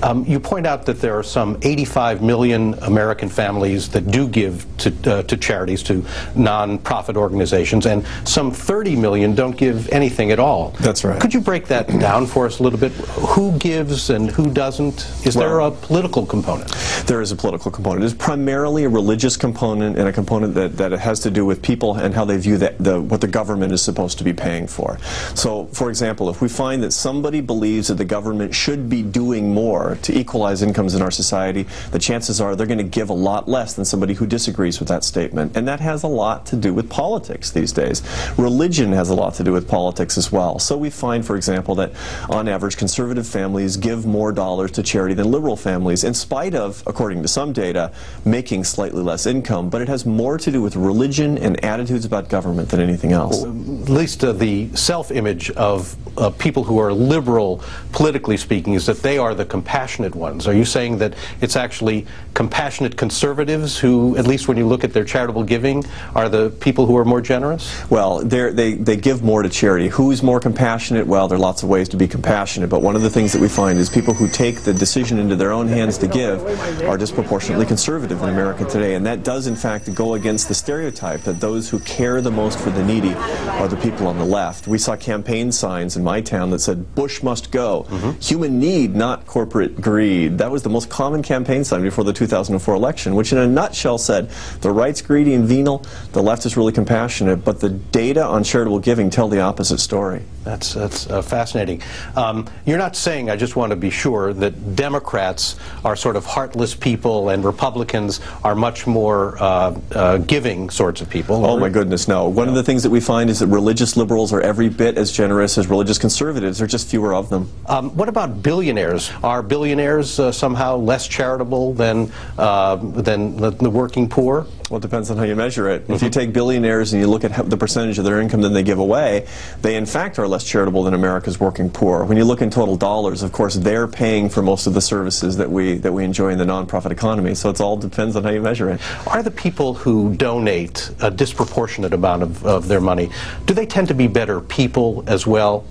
Um, 0.02 0.24
you 0.26 0.40
point 0.40 0.66
out 0.66 0.86
that 0.86 1.00
there 1.00 1.16
are 1.18 1.22
some 1.22 1.58
85 1.62 2.22
million 2.22 2.74
American 2.82 3.28
families 3.28 3.88
that 3.90 4.10
do 4.10 4.28
give 4.28 4.66
to, 4.78 4.92
uh, 5.10 5.22
to 5.22 5.36
charities, 5.36 5.82
to 5.84 6.04
non-profit 6.34 7.16
organizations, 7.16 7.86
and 7.86 8.06
some 8.24 8.50
30 8.50 8.96
million 8.96 9.34
don't 9.34 9.56
give 9.56 9.88
anything 9.90 10.30
at 10.30 10.38
all. 10.38 10.70
That's 10.80 11.04
right. 11.04 11.20
Could 11.20 11.34
you 11.34 11.40
break 11.40 11.66
that 11.66 11.88
down 11.98 12.26
for 12.26 12.46
us 12.46 12.60
a 12.60 12.62
little 12.62 12.78
bit? 12.78 12.92
Who 12.92 13.56
gives 13.58 14.10
and 14.10 14.30
who 14.30 14.52
doesn't? 14.52 15.06
Is 15.26 15.36
well, 15.36 15.48
there 15.48 15.60
a 15.60 15.70
political 15.70 16.26
component? 16.26 16.70
There 17.06 17.20
is 17.20 17.32
a 17.32 17.36
political 17.36 17.70
component. 17.70 18.04
It's 18.04 18.14
primarily 18.14 18.84
a 18.84 18.88
religious 18.88 19.36
component 19.36 19.98
and 19.98 20.08
a 20.08 20.12
component 20.12 20.54
that, 20.54 20.76
that 20.76 20.92
has 20.92 21.20
to 21.20 21.30
do 21.30 21.44
with 21.44 21.62
people 21.62 21.94
and 21.94 22.14
how 22.14 22.24
they 22.24 22.36
view 22.36 22.58
the, 22.58 22.74
the, 22.78 23.00
what 23.00 23.20
the 23.20 23.28
government 23.28 23.72
is 23.72 23.82
supposed 23.82 24.18
to 24.18 24.24
be 24.24 24.32
paying 24.32 24.66
for. 24.66 24.98
So, 25.34 25.66
for 25.66 25.88
example, 25.88 26.28
if 26.30 26.40
we 26.40 26.48
find 26.48 26.82
that 26.82 26.92
somebody 26.92 27.40
believes 27.40 27.88
that 27.88 27.94
the 27.94 28.04
government 28.04 28.54
should 28.54 28.88
be 28.88 29.02
doing 29.02 29.52
more 29.54 29.96
to 30.02 30.18
equalize 30.18 30.62
incomes 30.62 30.94
in 30.94 31.02
our 31.02 31.10
society, 31.10 31.66
the 31.92 31.98
chances 31.98 32.40
are 32.40 32.56
they're 32.56 32.66
going 32.66 32.78
to 32.78 32.84
give 32.84 33.08
a 33.08 33.14
lot 33.14 33.48
less 33.48 33.74
than 33.74 33.84
somebody 33.84 34.14
who 34.14 34.26
disagrees 34.26 34.80
with 34.80 34.88
that 34.88 35.04
statement. 35.04 35.56
And 35.56 35.66
that 35.68 35.80
has 35.80 36.02
a 36.02 36.08
lot 36.08 36.44
to 36.46 36.56
do 36.56 36.74
with 36.74 36.90
politics 36.90 37.50
these 37.50 37.72
days. 37.72 38.02
Religion 38.36 38.92
has 38.92 39.10
a 39.10 39.14
lot 39.14 39.34
to 39.34 39.44
do 39.44 39.52
with 39.52 39.68
politics 39.68 40.18
as 40.18 40.32
well. 40.32 40.58
So 40.58 40.76
we 40.76 40.90
find, 40.90 41.24
for 41.24 41.36
example, 41.36 41.74
that 41.76 41.92
on 42.28 42.48
average 42.48 42.76
conservative 42.76 43.26
families 43.26 43.76
give 43.76 44.04
more 44.04 44.32
dollars 44.32 44.72
to 44.72 44.82
charity 44.82 45.14
than 45.14 45.30
liberal 45.30 45.56
families, 45.56 46.04
in 46.04 46.14
spite 46.14 46.54
of, 46.54 46.82
according 46.86 47.22
to 47.22 47.28
some 47.28 47.52
data, 47.52 47.92
making 48.24 48.64
slightly 48.64 49.02
less 49.02 49.26
income. 49.26 49.70
But 49.70 49.82
it 49.82 49.88
has 49.88 50.04
more 50.04 50.38
to 50.38 50.50
do 50.50 50.60
with 50.60 50.76
religion 50.76 51.38
and 51.38 51.62
attitudes 51.64 52.04
about 52.04 52.28
government 52.28 52.68
than 52.68 52.80
anything 52.80 53.12
else. 53.12 53.44
At 53.44 53.88
least 53.88 54.24
uh, 54.24 54.32
the 54.32 54.74
self-image 54.74 55.50
of 55.52 55.96
uh, 56.18 56.30
people 56.30 56.64
who 56.64 56.78
are 56.78 56.92
liberal, 56.92 57.62
politically 57.92 58.36
speaking, 58.36 58.74
is 58.74 58.86
that 58.86 59.02
they 59.02 59.18
are 59.18 59.33
the 59.34 59.44
compassionate 59.44 60.14
ones. 60.14 60.46
Are 60.46 60.54
you 60.54 60.64
saying 60.64 60.98
that 60.98 61.14
it's 61.40 61.56
actually 61.56 62.06
compassionate 62.34 62.96
conservatives 62.96 63.78
who, 63.78 64.16
at 64.16 64.26
least 64.26 64.48
when 64.48 64.56
you 64.56 64.66
look 64.66 64.84
at 64.84 64.92
their 64.92 65.04
charitable 65.04 65.44
giving, 65.44 65.84
are 66.14 66.28
the 66.28 66.50
people 66.60 66.86
who 66.86 66.96
are 66.96 67.04
more 67.04 67.20
generous? 67.20 67.64
Well, 67.90 68.20
they 68.20 68.74
they 68.74 68.96
give 68.96 69.22
more 69.22 69.42
to 69.42 69.48
charity. 69.48 69.88
Who's 69.88 70.22
more 70.22 70.40
compassionate? 70.40 71.06
Well, 71.06 71.28
there 71.28 71.36
are 71.36 71.40
lots 71.40 71.62
of 71.62 71.68
ways 71.68 71.88
to 71.90 71.96
be 71.96 72.08
compassionate, 72.08 72.70
but 72.70 72.82
one 72.82 72.96
of 72.96 73.02
the 73.02 73.10
things 73.10 73.32
that 73.32 73.40
we 73.40 73.48
find 73.48 73.78
is 73.78 73.88
people 73.88 74.14
who 74.14 74.28
take 74.28 74.60
the 74.62 74.74
decision 74.74 75.18
into 75.18 75.36
their 75.36 75.52
own 75.52 75.68
hands 75.68 75.98
to 75.98 76.06
give 76.06 76.42
are 76.88 76.96
disproportionately 76.96 77.66
conservative 77.66 78.22
in 78.22 78.28
America 78.28 78.64
today, 78.64 78.94
and 78.94 79.04
that 79.06 79.22
does 79.22 79.46
in 79.46 79.56
fact 79.56 79.94
go 79.94 80.14
against 80.14 80.48
the 80.48 80.54
stereotype 80.54 81.22
that 81.22 81.40
those 81.40 81.68
who 81.68 81.78
care 81.80 82.20
the 82.20 82.30
most 82.30 82.58
for 82.58 82.70
the 82.70 82.84
needy 82.84 83.14
are 83.60 83.68
the 83.68 83.76
people 83.76 84.06
on 84.06 84.18
the 84.18 84.24
left. 84.24 84.66
We 84.66 84.78
saw 84.78 84.96
campaign 84.96 85.52
signs 85.52 85.96
in 85.96 86.04
my 86.04 86.20
town 86.20 86.50
that 86.50 86.60
said 86.60 86.94
Bush 86.94 87.22
must 87.22 87.50
go. 87.50 87.86
Mm 87.88 87.98
-hmm. 87.98 88.30
Human 88.30 88.58
need, 88.58 88.94
not 88.96 89.23
corporate 89.26 89.80
greed. 89.80 90.38
That 90.38 90.50
was 90.50 90.62
the 90.62 90.68
most 90.68 90.88
common 90.88 91.22
campaign 91.22 91.64
sign 91.64 91.82
before 91.82 92.04
the 92.04 92.12
2004 92.12 92.74
election, 92.74 93.14
which 93.14 93.32
in 93.32 93.38
a 93.38 93.46
nutshell 93.46 93.98
said 93.98 94.30
the 94.60 94.70
right's 94.70 95.02
greedy 95.02 95.34
and 95.34 95.44
venal, 95.44 95.84
the 96.12 96.22
left 96.22 96.46
is 96.46 96.56
really 96.56 96.72
compassionate, 96.72 97.44
but 97.44 97.60
the 97.60 97.70
data 97.70 98.24
on 98.24 98.44
charitable 98.44 98.78
giving 98.78 99.10
tell 99.10 99.28
the 99.28 99.40
opposite 99.40 99.78
story. 99.78 100.22
That's, 100.44 100.74
that's 100.74 101.08
uh, 101.08 101.22
fascinating. 101.22 101.82
Um, 102.16 102.46
you're 102.66 102.78
not 102.78 102.96
saying, 102.96 103.30
I 103.30 103.36
just 103.36 103.56
want 103.56 103.70
to 103.70 103.76
be 103.76 103.90
sure, 103.90 104.34
that 104.34 104.76
Democrats 104.76 105.56
are 105.84 105.96
sort 105.96 106.16
of 106.16 106.26
heartless 106.26 106.74
people 106.74 107.30
and 107.30 107.44
Republicans 107.44 108.20
are 108.44 108.54
much 108.54 108.86
more 108.86 109.42
uh, 109.42 109.78
uh, 109.92 110.18
giving 110.18 110.68
sorts 110.68 111.00
of 111.00 111.08
people. 111.08 111.46
Oh, 111.46 111.58
my 111.58 111.70
goodness, 111.70 112.08
no. 112.08 112.28
One 112.28 112.46
no. 112.46 112.52
of 112.52 112.56
the 112.56 112.62
things 112.62 112.82
that 112.82 112.90
we 112.90 113.00
find 113.00 113.30
is 113.30 113.38
that 113.38 113.46
religious 113.46 113.96
liberals 113.96 114.32
are 114.32 114.40
every 114.42 114.68
bit 114.68 114.98
as 114.98 115.10
generous 115.10 115.56
as 115.56 115.68
religious 115.68 115.98
conservatives. 115.98 116.58
There 116.58 116.66
are 116.66 116.68
just 116.68 116.88
fewer 116.88 117.14
of 117.14 117.30
them. 117.30 117.50
Um, 117.66 117.96
what 117.96 118.10
about 118.10 118.42
billionaires? 118.42 119.10
Are 119.22 119.42
billionaires 119.42 120.18
uh, 120.18 120.32
somehow 120.32 120.76
less 120.76 121.08
charitable 121.08 121.74
than, 121.74 122.10
uh, 122.38 122.76
than 122.76 123.36
the, 123.36 123.50
the, 123.50 123.70
working 123.70 124.08
poor? 124.08 124.46
Well, 124.70 124.78
it 124.78 124.82
depends 124.82 125.10
on 125.10 125.16
how 125.16 125.24
you 125.24 125.36
measure 125.36 125.68
it. 125.68 125.82
Mm 125.82 125.86
-hmm. 125.86 125.94
If 125.94 126.02
you 126.02 126.08
mm-hmm. 126.08 126.20
take 126.20 126.32
billionaires 126.32 126.92
and 126.92 127.02
you 127.02 127.10
look 127.10 127.24
at 127.24 127.50
the 127.50 127.56
percentage 127.56 127.98
of 128.00 128.04
their 128.04 128.20
income 128.20 128.42
that 128.42 128.52
they 128.52 128.62
give 128.62 128.80
away, 128.80 129.24
they 129.60 129.76
in 129.76 129.86
fact 129.86 130.18
are 130.18 130.28
less 130.28 130.44
charitable 130.44 130.82
than 130.84 130.94
America's 130.94 131.38
working 131.38 131.70
poor. 131.70 132.04
When 132.04 132.16
you 132.16 132.26
look 132.26 132.40
in 132.40 132.50
total 132.50 132.76
dollars, 132.76 133.22
of 133.22 133.30
course, 133.30 133.60
they're 133.60 133.88
paying 133.88 134.30
for 134.30 134.42
most 134.42 134.66
of 134.66 134.72
the 134.72 134.80
services 134.80 135.36
that 135.36 135.50
we 135.50 135.78
that 135.78 135.92
we 135.92 136.04
enjoy 136.04 136.30
in 136.32 136.38
the 136.38 136.44
nonprofit 136.44 136.92
economy. 136.92 137.34
So 137.34 137.50
it 137.50 137.60
all 137.60 137.76
depends 137.76 138.16
on 138.16 138.22
how 138.24 138.32
you 138.32 138.42
measure 138.42 138.70
it. 138.72 138.80
Are 139.06 139.22
the 139.22 139.30
people 139.30 139.74
who 139.74 140.14
donate 140.14 140.90
a 141.00 141.10
disproportionate 141.10 141.94
amount 141.94 142.22
of, 142.22 142.44
of 142.44 142.68
their 142.68 142.80
money, 142.80 143.10
do 143.46 143.54
they 143.54 143.66
tend 143.66 143.88
to 143.88 143.94
be 143.94 144.08
better 144.08 144.40
people 144.40 145.04
as 145.06 145.26
well? 145.26 145.64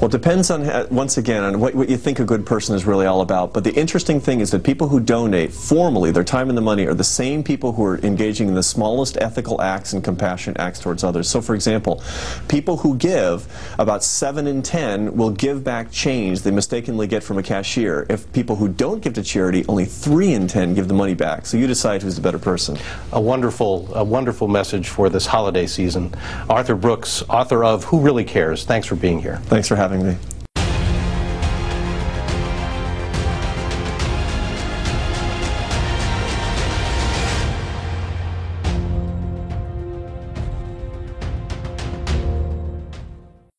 Well, 0.00 0.06
it 0.06 0.12
depends 0.12 0.50
on, 0.50 0.62
uh, 0.62 0.86
once 0.90 1.18
again, 1.18 1.42
on 1.42 1.60
what, 1.60 1.74
what, 1.74 1.88
you 1.88 1.96
think 1.96 2.20
a 2.20 2.24
good 2.24 2.46
person 2.46 2.74
is 2.74 2.84
really 2.84 3.06
all 3.06 3.20
about. 3.20 3.52
But 3.52 3.64
the 3.64 3.74
interesting 3.74 4.20
thing 4.20 4.40
is 4.40 4.50
that 4.50 4.64
people 4.64 4.88
who 4.88 5.00
donate 5.00 5.52
formally 5.52 6.10
their 6.10 6.24
time 6.24 6.48
and 6.48 6.56
the 6.56 6.62
money 6.62 6.86
are 6.86 6.94
the 6.94 7.04
same 7.04 7.42
people 7.42 7.72
who 7.72 7.84
are 7.84 7.98
engaging 7.98 8.48
in 8.48 8.54
the 8.54 8.62
smallest 8.62 9.16
ethical 9.20 9.60
acts 9.60 9.92
and 9.92 10.02
compassionate 10.02 10.58
acts 10.58 10.80
towards 10.80 11.04
others. 11.04 11.28
So, 11.28 11.40
for 11.40 11.54
example, 11.54 12.02
people 12.48 12.78
who 12.78 12.96
give, 12.96 13.46
about 13.78 14.02
7 14.02 14.46
in 14.46 14.62
10 14.62 15.16
will 15.16 15.30
give 15.30 15.62
back 15.64 15.90
change 15.90 16.42
they 16.42 16.50
mistakenly 16.50 17.06
get 17.06 17.22
from 17.22 17.38
a 17.38 17.42
cashier. 17.42 18.06
If 18.08 18.30
people 18.32 18.56
who 18.56 18.68
don't 18.68 19.00
give 19.00 19.14
to 19.14 19.22
charity, 19.22 19.64
only 19.68 19.84
3 19.84 20.34
in 20.34 20.46
10 20.48 20.74
give 20.74 20.88
the 20.88 20.94
money 20.94 21.14
back. 21.14 21.46
So 21.46 21.56
you 21.56 21.66
decide 21.66 22.02
who's 22.02 22.16
the 22.16 22.22
better 22.22 22.38
person. 22.38 22.76
A 23.12 23.20
wonderful, 23.20 23.88
a 23.94 24.04
wonderful 24.04 24.48
message 24.48 24.88
for 24.88 25.08
this 25.08 25.26
holiday 25.26 25.66
season. 25.66 26.14
Arthur 26.48 26.74
Brooks, 26.74 27.22
author 27.28 27.64
of 27.64 27.84
Who 27.84 28.00
Really 28.00 28.24
Cares. 28.24 28.64
Thanks 28.64 28.86
for 28.86 28.96
being 28.96 29.20
here. 29.20 29.36
Thanks 29.68 29.82
for 29.82 29.88
having 29.88 30.06
me. 30.06 30.16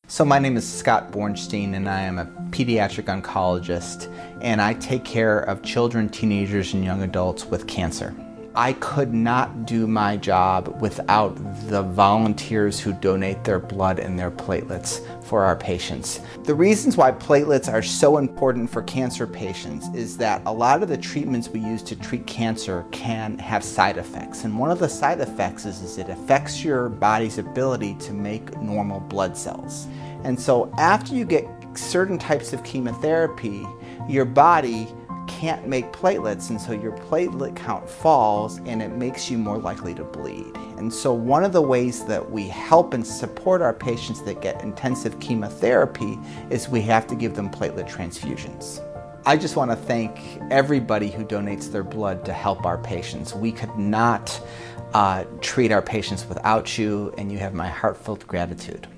So, 0.08 0.24
my 0.24 0.40
name 0.40 0.56
is 0.56 0.68
Scott 0.68 1.12
Bornstein, 1.12 1.74
and 1.74 1.88
I 1.88 2.00
am 2.00 2.18
a 2.18 2.26
pediatric 2.50 3.04
oncologist, 3.04 4.12
and 4.42 4.60
I 4.60 4.74
take 4.74 5.04
care 5.04 5.38
of 5.38 5.62
children, 5.62 6.08
teenagers, 6.08 6.74
and 6.74 6.84
young 6.84 7.04
adults 7.04 7.46
with 7.46 7.68
cancer. 7.68 8.12
I 8.54 8.72
could 8.74 9.14
not 9.14 9.64
do 9.64 9.86
my 9.86 10.16
job 10.16 10.80
without 10.80 11.36
the 11.68 11.82
volunteers 11.82 12.80
who 12.80 12.92
donate 12.92 13.44
their 13.44 13.60
blood 13.60 14.00
and 14.00 14.18
their 14.18 14.32
platelets 14.32 15.00
for 15.24 15.44
our 15.44 15.54
patients. 15.54 16.20
The 16.42 16.54
reasons 16.54 16.96
why 16.96 17.12
platelets 17.12 17.72
are 17.72 17.82
so 17.82 18.18
important 18.18 18.68
for 18.68 18.82
cancer 18.82 19.24
patients 19.24 19.86
is 19.94 20.16
that 20.16 20.42
a 20.46 20.52
lot 20.52 20.82
of 20.82 20.88
the 20.88 20.96
treatments 20.96 21.48
we 21.48 21.60
use 21.60 21.80
to 21.84 21.94
treat 21.94 22.26
cancer 22.26 22.84
can 22.90 23.38
have 23.38 23.62
side 23.62 23.98
effects. 23.98 24.42
And 24.42 24.58
one 24.58 24.72
of 24.72 24.80
the 24.80 24.88
side 24.88 25.20
effects 25.20 25.64
is, 25.64 25.80
is 25.82 25.98
it 25.98 26.08
affects 26.08 26.64
your 26.64 26.88
body's 26.88 27.38
ability 27.38 27.94
to 28.00 28.12
make 28.12 28.60
normal 28.60 28.98
blood 28.98 29.36
cells. 29.36 29.86
And 30.24 30.38
so 30.38 30.72
after 30.76 31.14
you 31.14 31.24
get 31.24 31.46
certain 31.74 32.18
types 32.18 32.52
of 32.52 32.64
chemotherapy, 32.64 33.64
your 34.08 34.24
body 34.24 34.88
can't 35.30 35.66
make 35.66 35.92
platelets 35.92 36.50
and 36.50 36.60
so 36.60 36.72
your 36.72 36.92
platelet 36.92 37.54
count 37.54 37.88
falls 37.88 38.58
and 38.66 38.82
it 38.82 38.90
makes 38.90 39.30
you 39.30 39.38
more 39.38 39.58
likely 39.58 39.94
to 39.94 40.04
bleed. 40.04 40.54
And 40.76 40.92
so 40.92 41.14
one 41.14 41.44
of 41.44 41.52
the 41.52 41.62
ways 41.62 42.04
that 42.06 42.30
we 42.30 42.48
help 42.48 42.92
and 42.94 43.06
support 43.06 43.62
our 43.62 43.72
patients 43.72 44.22
that 44.22 44.42
get 44.42 44.62
intensive 44.62 45.18
chemotherapy 45.20 46.18
is 46.50 46.68
we 46.68 46.82
have 46.82 47.06
to 47.06 47.14
give 47.14 47.36
them 47.36 47.48
platelet 47.48 47.88
transfusions. 47.88 48.84
I 49.24 49.36
just 49.36 49.54
want 49.54 49.70
to 49.70 49.76
thank 49.76 50.18
everybody 50.50 51.10
who 51.10 51.24
donates 51.24 51.70
their 51.70 51.84
blood 51.84 52.24
to 52.24 52.32
help 52.32 52.66
our 52.66 52.78
patients. 52.78 53.34
We 53.34 53.52
could 53.52 53.76
not 53.76 54.40
uh, 54.94 55.24
treat 55.40 55.70
our 55.70 55.82
patients 55.82 56.26
without 56.26 56.76
you 56.76 57.14
and 57.16 57.30
you 57.30 57.38
have 57.38 57.54
my 57.54 57.68
heartfelt 57.68 58.26
gratitude. 58.26 58.88